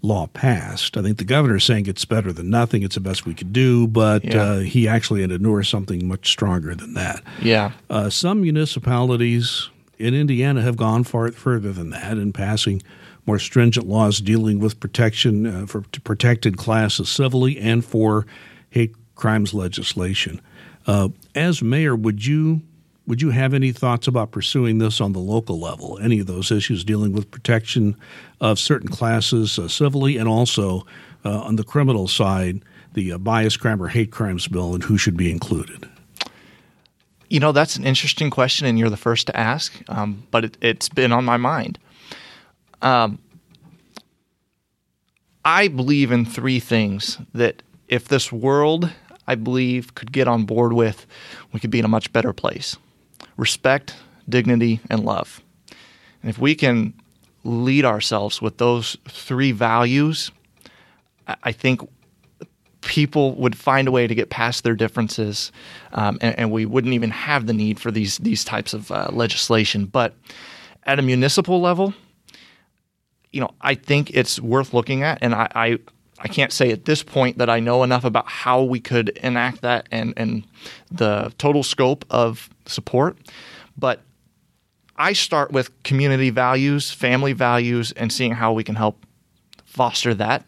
law 0.01 0.27
passed. 0.27 0.97
I 0.97 1.01
think 1.03 1.19
the 1.19 1.23
governor 1.23 1.55
is 1.55 1.63
saying 1.63 1.85
it's 1.85 2.03
better 2.03 2.33
than 2.33 2.49
nothing. 2.49 2.83
It's 2.83 2.95
the 2.95 2.99
best 3.01 3.25
we 3.25 3.33
could 3.33 3.53
do, 3.53 3.87
but 3.87 4.25
yeah. 4.25 4.43
uh, 4.43 4.59
he 4.59 4.89
actually 4.89 5.23
endure 5.23 5.63
something 5.63 6.05
much 6.05 6.29
stronger 6.29 6.75
than 6.75 6.95
that. 6.95 7.23
Yeah. 7.41 7.71
Uh, 7.89 8.09
some 8.09 8.41
municipalities 8.41 9.69
in 9.97 10.13
Indiana 10.13 10.61
have 10.61 10.75
gone 10.75 11.05
far 11.05 11.31
further 11.31 11.71
than 11.71 11.91
that 11.91 12.17
in 12.17 12.33
passing 12.33 12.83
more 13.25 13.39
stringent 13.39 13.87
laws 13.87 14.19
dealing 14.19 14.59
with 14.59 14.79
protection 14.79 15.45
uh, 15.45 15.65
for 15.65 15.81
protected 16.03 16.57
classes 16.57 17.09
civilly 17.09 17.59
and 17.59 17.85
for 17.85 18.25
hate 18.69 18.95
crimes 19.15 19.53
legislation. 19.53 20.41
Uh, 20.87 21.09
as 21.35 21.61
mayor, 21.61 21.95
would 21.95 22.25
you 22.25 22.61
would 23.07 23.21
you 23.21 23.31
have 23.31 23.53
any 23.53 23.71
thoughts 23.71 24.07
about 24.07 24.31
pursuing 24.31 24.77
this 24.77 25.01
on 25.01 25.13
the 25.13 25.19
local 25.19 25.59
level? 25.59 25.99
Any 26.01 26.19
of 26.19 26.27
those 26.27 26.51
issues 26.51 26.83
dealing 26.83 27.13
with 27.13 27.29
protection 27.31 27.95
of 28.39 28.59
certain 28.59 28.89
classes 28.89 29.57
uh, 29.59 29.67
civilly, 29.67 30.17
and 30.17 30.29
also 30.29 30.85
uh, 31.25 31.41
on 31.41 31.55
the 31.55 31.63
criminal 31.63 32.07
side, 32.07 32.61
the 32.93 33.11
uh, 33.11 33.17
bias 33.17 33.57
crime 33.57 33.81
or 33.81 33.87
hate 33.87 34.11
crimes 34.11 34.47
bill, 34.47 34.73
and 34.73 34.83
who 34.83 34.97
should 34.97 35.17
be 35.17 35.31
included? 35.31 35.89
You 37.29 37.39
know, 37.39 37.51
that's 37.51 37.75
an 37.75 37.85
interesting 37.85 38.29
question, 38.29 38.67
and 38.67 38.77
you're 38.77 38.89
the 38.89 38.97
first 38.97 39.27
to 39.27 39.37
ask, 39.37 39.73
um, 39.87 40.23
but 40.31 40.45
it, 40.45 40.57
has 40.61 40.89
been 40.89 41.11
on 41.11 41.25
my 41.25 41.37
mind. 41.37 41.79
Um, 42.81 43.19
I 45.43 45.67
believe 45.67 46.11
in 46.11 46.25
three 46.25 46.59
things 46.59 47.17
that 47.33 47.63
if 47.87 48.07
this 48.07 48.31
world, 48.31 48.91
I 49.27 49.35
believe, 49.35 49.95
could 49.95 50.11
get 50.11 50.27
on 50.27 50.45
board 50.45 50.73
with, 50.73 51.05
we 51.51 51.59
could 51.59 51.71
be 51.71 51.79
in 51.79 51.85
a 51.85 51.89
much 51.89 52.11
better 52.13 52.33
place 52.33 52.77
respect, 53.37 53.95
dignity, 54.29 54.79
and 54.89 55.03
love. 55.03 55.41
And 56.21 56.29
if 56.29 56.37
we 56.37 56.53
can 56.53 56.93
lead 57.43 57.85
ourselves 57.85 58.41
with 58.41 58.57
those 58.57 58.97
three 59.07 59.51
values, 59.51 60.31
I 61.43 61.51
think 61.51 61.81
people 62.81 63.35
would 63.35 63.57
find 63.57 63.87
a 63.87 63.91
way 63.91 64.07
to 64.07 64.13
get 64.13 64.29
past 64.29 64.63
their 64.63 64.75
differences, 64.75 65.51
um, 65.93 66.17
and, 66.21 66.37
and, 66.37 66.51
we 66.51 66.65
wouldn't 66.65 66.93
even 66.93 67.11
have 67.11 67.45
the 67.45 67.53
need 67.53 67.79
for 67.79 67.91
these 67.91 68.17
these 68.19 68.43
types 68.43 68.73
of 68.73 68.91
uh, 68.91 69.09
legislation. 69.11 69.85
But 69.85 70.15
at 70.83 70.99
a 70.99 71.01
municipal 71.01 71.61
level, 71.61 71.93
you 73.31 73.39
know, 73.39 73.51
I 73.61 73.75
think 73.75 74.11
it's 74.11 74.39
worth 74.39 74.73
looking 74.73 75.03
at, 75.03 75.19
and 75.21 75.33
I, 75.33 75.47
I, 75.55 75.79
I 76.19 76.27
can't 76.27 76.51
say 76.51 76.71
at 76.71 76.85
this 76.85 77.01
point 77.03 77.37
that 77.37 77.49
I 77.49 77.59
know 77.59 77.83
enough 77.83 78.03
about 78.03 78.27
how 78.27 78.63
we 78.63 78.79
could 78.79 79.09
enact 79.09 79.61
that 79.61 79.87
and 79.91 80.13
and 80.17 80.45
the 80.91 81.33
total 81.37 81.63
scope 81.63 82.05
of 82.09 82.49
support, 82.65 83.17
but 83.77 84.01
I 84.97 85.13
start 85.13 85.51
with 85.51 85.71
community 85.83 86.29
values, 86.29 86.91
family 86.91 87.33
values, 87.33 87.91
and 87.93 88.13
seeing 88.13 88.33
how 88.33 88.53
we 88.53 88.63
can 88.63 88.75
help 88.75 89.03
foster 89.65 90.13
that. 90.13 90.45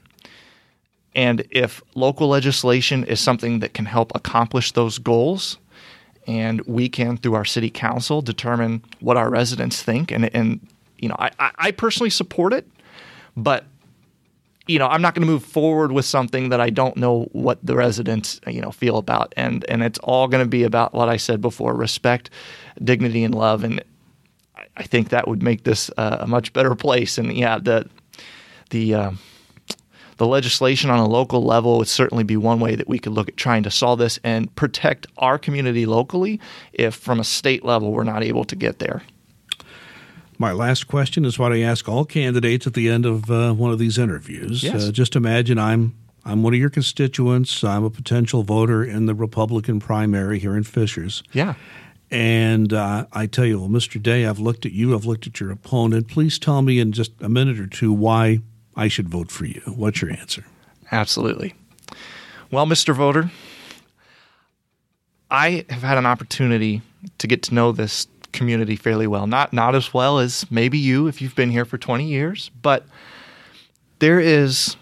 And 1.15 1.45
if 1.49 1.81
local 1.95 2.27
legislation 2.27 3.03
is 3.03 3.19
something 3.19 3.59
that 3.59 3.73
can 3.73 3.85
help 3.85 4.11
accomplish 4.13 4.71
those 4.71 4.99
goals, 4.99 5.57
and 6.27 6.61
we 6.61 6.89
can, 6.89 7.17
through 7.17 7.33
our 7.33 7.45
city 7.45 7.69
council, 7.69 8.21
determine 8.21 8.83
what 8.99 9.17
our 9.17 9.29
residents 9.29 9.81
think, 9.81 10.11
and, 10.11 10.33
and 10.35 10.67
you 11.03 11.09
know, 11.09 11.17
I, 11.19 11.51
I 11.57 11.71
personally 11.71 12.09
support 12.09 12.53
it, 12.53 12.65
but 13.35 13.65
you 14.67 14.79
know, 14.79 14.87
I'm 14.87 15.01
not 15.01 15.13
going 15.13 15.27
to 15.27 15.31
move 15.31 15.43
forward 15.43 15.91
with 15.91 16.05
something 16.05 16.47
that 16.47 16.61
I 16.61 16.69
don't 16.69 16.95
know 16.95 17.27
what 17.33 17.59
the 17.61 17.75
residents, 17.75 18.39
you 18.47 18.61
know, 18.61 18.71
feel 18.71 18.97
about, 18.97 19.33
and 19.35 19.65
and 19.67 19.83
it's 19.83 19.99
all 19.99 20.29
going 20.29 20.41
to 20.41 20.49
be 20.49 20.63
about 20.63 20.93
what 20.93 21.09
I 21.09 21.17
said 21.17 21.41
before: 21.41 21.73
respect, 21.75 22.29
dignity, 22.81 23.25
and 23.25 23.35
love. 23.35 23.65
And 23.65 23.83
I 24.77 24.83
think 24.83 25.09
that 25.09 25.27
would 25.27 25.43
make 25.43 25.65
this 25.65 25.91
uh, 25.97 26.19
a 26.21 26.27
much 26.27 26.53
better 26.53 26.73
place. 26.73 27.17
And 27.17 27.35
yeah, 27.35 27.59
the 27.59 27.89
the 28.69 28.93
uh, 28.93 29.11
the 30.15 30.25
legislation 30.25 30.89
on 30.89 30.99
a 30.99 31.07
local 31.07 31.43
level 31.43 31.79
would 31.79 31.89
certainly 31.89 32.23
be 32.23 32.37
one 32.37 32.61
way 32.61 32.75
that 32.75 32.87
we 32.87 32.97
could 32.97 33.11
look 33.11 33.27
at 33.27 33.35
trying 33.35 33.63
to 33.63 33.71
solve 33.71 33.99
this 33.99 34.17
and 34.23 34.55
protect 34.55 35.07
our 35.17 35.37
community 35.37 35.85
locally. 35.85 36.39
If 36.71 36.95
from 36.95 37.19
a 37.19 37.25
state 37.25 37.65
level 37.65 37.91
we're 37.91 38.05
not 38.05 38.23
able 38.23 38.45
to 38.45 38.55
get 38.55 38.79
there. 38.79 39.03
My 40.43 40.51
last 40.51 40.87
question 40.87 41.23
is 41.23 41.39
what 41.39 41.53
I 41.53 41.61
ask 41.61 41.87
all 41.87 42.03
candidates 42.03 42.67
at 42.67 42.73
the 42.73 42.89
end 42.89 43.05
of 43.05 43.31
uh, 43.31 43.53
one 43.53 43.71
of 43.71 43.79
these 43.79 43.97
interviews. 43.97 44.61
Yes. 44.61 44.89
Uh, 44.89 44.91
just 44.91 45.15
imagine 45.15 45.57
I'm 45.57 45.95
I'm 46.25 46.43
one 46.43 46.53
of 46.53 46.59
your 46.59 46.69
constituents. 46.69 47.63
I'm 47.63 47.85
a 47.85 47.89
potential 47.89 48.43
voter 48.43 48.83
in 48.83 49.05
the 49.05 49.15
Republican 49.15 49.79
primary 49.79 50.39
here 50.39 50.57
in 50.57 50.63
Fishers. 50.63 51.23
Yeah. 51.31 51.53
And 52.11 52.73
uh, 52.73 53.05
I 53.13 53.25
tell 53.25 53.45
you, 53.45 53.57
well, 53.57 53.69
Mr. 53.69 54.03
Day, 54.03 54.25
I've 54.25 54.37
looked 54.37 54.65
at 54.65 54.73
you. 54.73 54.93
I've 54.93 55.05
looked 55.05 55.27
at 55.27 55.39
your 55.39 55.49
opponent. 55.49 56.09
Please 56.09 56.37
tell 56.37 56.61
me 56.61 56.77
in 56.77 56.91
just 56.91 57.13
a 57.21 57.29
minute 57.29 57.57
or 57.57 57.67
two 57.67 57.93
why 57.93 58.39
I 58.75 58.89
should 58.89 59.07
vote 59.07 59.31
for 59.31 59.45
you. 59.45 59.61
What's 59.73 60.01
your 60.01 60.11
answer? 60.11 60.43
Absolutely. 60.91 61.53
Well, 62.51 62.65
Mr. 62.65 62.93
Voter, 62.93 63.31
I 65.31 65.65
have 65.69 65.83
had 65.83 65.97
an 65.97 66.05
opportunity 66.05 66.81
to 67.19 67.27
get 67.27 67.43
to 67.43 67.53
know 67.53 67.71
this 67.71 68.07
community 68.33 68.75
fairly 68.75 69.07
well. 69.07 69.27
Not 69.27 69.53
not 69.53 69.75
as 69.75 69.93
well 69.93 70.19
as 70.19 70.49
maybe 70.51 70.77
you 70.77 71.07
if 71.07 71.21
you've 71.21 71.35
been 71.35 71.51
here 71.51 71.65
for 71.65 71.77
20 71.77 72.05
years, 72.05 72.51
but 72.61 72.85
there 73.99 74.19
is 74.19 74.75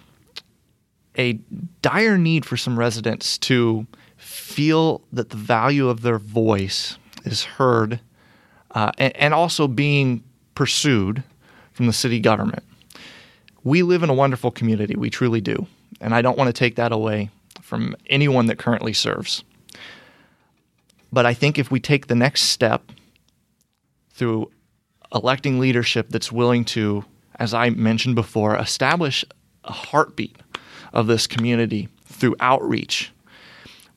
a 1.17 1.33
dire 1.81 2.17
need 2.17 2.45
for 2.45 2.57
some 2.57 2.79
residents 2.79 3.37
to 3.37 3.85
feel 4.17 5.01
that 5.11 5.29
the 5.29 5.37
value 5.37 5.89
of 5.89 6.01
their 6.01 6.17
voice 6.17 6.97
is 7.25 7.43
heard 7.43 7.99
uh, 8.71 8.91
and, 8.97 9.15
and 9.15 9.33
also 9.33 9.67
being 9.67 10.23
pursued 10.55 11.23
from 11.73 11.87
the 11.87 11.93
city 11.93 12.19
government. 12.19 12.63
We 13.63 13.83
live 13.83 14.03
in 14.03 14.09
a 14.09 14.13
wonderful 14.13 14.51
community, 14.51 14.95
we 14.95 15.09
truly 15.09 15.41
do. 15.41 15.67
And 15.99 16.15
I 16.15 16.21
don't 16.21 16.37
want 16.37 16.47
to 16.47 16.53
take 16.53 16.75
that 16.77 16.91
away 16.91 17.29
from 17.61 17.95
anyone 18.07 18.47
that 18.47 18.57
currently 18.57 18.93
serves. 18.93 19.43
But 21.11 21.25
I 21.25 21.33
think 21.33 21.59
if 21.59 21.69
we 21.69 21.79
take 21.79 22.07
the 22.07 22.15
next 22.15 22.43
step 22.43 22.91
through 24.13 24.51
electing 25.13 25.59
leadership 25.59 26.09
that's 26.09 26.31
willing 26.31 26.65
to, 26.65 27.05
as 27.35 27.53
I 27.53 27.69
mentioned 27.69 28.15
before, 28.15 28.55
establish 28.55 29.25
a 29.63 29.71
heartbeat 29.71 30.37
of 30.93 31.07
this 31.07 31.27
community 31.27 31.89
through 32.05 32.35
outreach, 32.39 33.11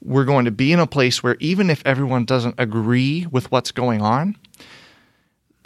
we're 0.03 0.24
going 0.24 0.44
to 0.44 0.50
be 0.50 0.72
in 0.72 0.81
a 0.81 0.87
place 0.87 1.22
where 1.22 1.37
even 1.40 1.70
if 1.70 1.83
everyone 1.87 2.24
doesn't 2.24 2.55
agree 2.59 3.27
with 3.31 3.50
what's 3.50 3.70
going 3.70 4.03
on, 4.03 4.37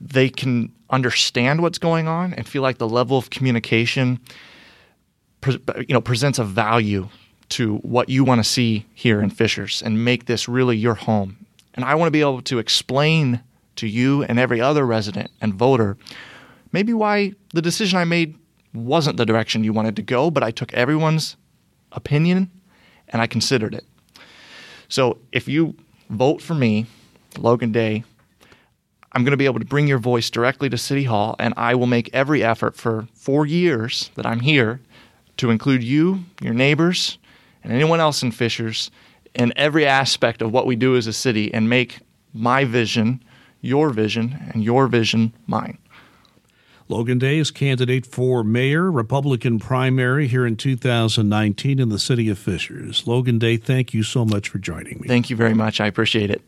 they 0.01 0.29
can 0.29 0.73
understand 0.91 1.61
what's 1.61 1.79
going 1.79 2.09
on 2.09 2.33
and 2.35 2.49
feel 2.49 2.63
like 2.63 2.79
the 2.79 2.89
level 2.89 3.19
of 3.19 3.31
communication 3.31 4.19
you 5.47 5.87
know 5.91 6.01
presents 6.01 6.39
a 6.39 6.45
value 6.45 7.09
to 7.49 7.77
what 7.79 8.09
you 8.09 8.25
want 8.25 8.39
to 8.39 8.45
see 8.45 8.87
here 8.95 9.21
in 9.21 9.31
Fishers 9.31 9.83
and 9.83 10.05
make 10.05 10.27
this 10.27 10.49
really 10.49 10.77
your 10.77 10.95
home. 10.95 11.47
And 11.75 11.85
I 11.85 11.95
want 11.95 12.09
to 12.09 12.11
be 12.11 12.21
able 12.21 12.43
to 12.43 12.59
explain 12.59 13.41
to 13.79 13.89
you 13.89 14.23
and 14.25 14.39
every 14.39 14.61
other 14.61 14.87
resident 14.87 15.31
and 15.41 15.55
voter 15.55 15.97
maybe 16.73 16.93
why 16.93 17.33
the 17.55 17.63
decision 17.63 17.99
I 17.99 18.05
made 18.05 18.37
wasn't 18.75 19.17
the 19.17 19.27
direction 19.27 19.65
you 19.65 19.73
wanted 19.73 19.97
to 19.97 20.03
go, 20.03 20.31
but 20.31 20.43
I 20.43 20.51
took 20.51 20.73
everyone's 20.75 21.37
opinion 21.93 22.51
and 23.09 23.23
I 23.23 23.27
considered 23.27 23.75
it. 23.75 23.85
So 24.89 25.19
if 25.33 25.49
you 25.49 25.77
vote 26.11 26.43
for 26.43 26.55
me, 26.55 26.87
Logan 27.39 27.73
Day, 27.73 28.05
I'm 29.13 29.25
going 29.25 29.33
to 29.33 29.39
be 29.39 29.47
able 29.47 29.61
to 29.61 29.65
bring 29.65 29.89
your 29.89 29.99
voice 29.99 30.29
directly 30.29 30.69
to 30.69 30.77
City 30.77 31.05
Hall, 31.05 31.35
and 31.39 31.55
I 31.57 31.75
will 31.75 31.87
make 31.87 32.11
every 32.13 32.45
effort 32.45 32.77
for 32.77 33.09
four 33.15 33.47
years 33.47 34.11
that 34.17 34.27
I'm 34.27 34.41
here 34.41 34.81
to 35.39 35.51
include 35.51 35.83
you, 35.83 36.25
your 36.43 36.53
neighbors, 36.53 37.19
and 37.65 37.73
anyone 37.73 38.01
else 38.01 38.23
in 38.23 38.33
Fishers 38.33 38.91
in 39.35 39.53
every 39.57 39.87
aspect 39.87 40.43
of 40.43 40.53
what 40.53 40.67
we 40.67 40.77
do 40.77 40.97
as 40.97 41.07
a 41.07 41.13
city 41.13 41.53
and 41.55 41.69
make 41.69 42.01
my 42.35 42.65
vision 42.65 43.23
your 43.61 43.91
vision 43.91 44.51
and 44.53 44.63
your 44.63 44.87
vision 44.87 45.33
mine. 45.47 45.79
Logan 46.91 47.19
Day 47.19 47.39
is 47.39 47.51
candidate 47.51 48.07
for 48.07 48.43
mayor, 48.43 48.91
Republican 48.91 49.59
primary 49.59 50.27
here 50.27 50.47
in 50.47 50.57
2019 50.57 51.79
in 51.79 51.91
the 51.91 51.99
city 51.99 52.31
of 52.31 52.39
Fishers. 52.39 53.07
Logan 53.07 53.39
Day, 53.39 53.59
thank 53.59 53.93
you 53.93 54.03
so 54.03 54.25
much 54.25 54.49
for 54.49 54.57
joining 54.59 54.99
me. 55.01 55.07
Thank 55.07 55.29
you 55.29 55.37
very 55.37 55.53
much. 55.53 55.83
I 55.83 55.87
appreciate 55.87 56.31
it. 56.31 56.41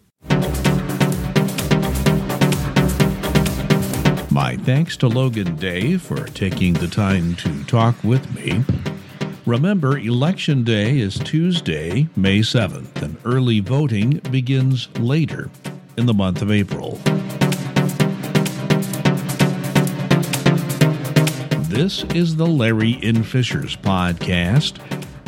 My 4.33 4.57
thanks 4.63 4.97
to 4.99 5.09
Logan 5.09 5.57
Day 5.57 5.99
for 5.99 6.25
taking 6.25 6.73
the 6.73 6.89
time 6.89 7.35
to 7.37 7.65
talk 7.65 8.03
with 8.03 8.35
me. 8.35 8.65
Remember, 9.45 9.99
Election 9.99 10.65
Day 10.65 11.01
is 11.01 11.19
Tuesday, 11.19 12.09
May 12.17 12.39
7th, 12.39 13.03
and 13.03 13.19
early 13.25 13.61
voting 13.61 14.21
begins 14.31 14.89
later 14.99 15.51
in 15.97 16.07
the 16.07 16.15
month 16.15 16.43
of 16.43 16.51
April. 16.51 16.99
This 21.69 22.05
is 22.15 22.37
the 22.37 22.47
Larry 22.47 22.93
in 23.03 23.23
Fishers 23.23 23.77
podcast. 23.77 24.79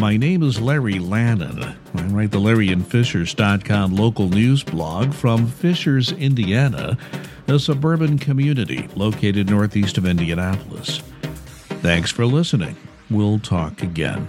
My 0.00 0.16
name 0.16 0.42
is 0.42 0.60
Larry 0.60 0.94
Lannan. 0.94 1.76
I 1.94 2.02
write 2.06 2.30
the 2.32 2.40
LarryInFishers.com 2.40 3.94
local 3.94 4.28
news 4.28 4.62
blog 4.62 5.12
from 5.14 5.46
Fishers, 5.46 6.12
Indiana 6.12 6.98
a 7.48 7.58
suburban 7.58 8.18
community 8.18 8.88
located 8.94 9.50
northeast 9.50 9.98
of 9.98 10.06
Indianapolis. 10.06 10.98
Thanks 11.82 12.10
for 12.10 12.24
listening. 12.24 12.76
We'll 13.10 13.38
talk 13.38 13.82
again. 13.82 14.28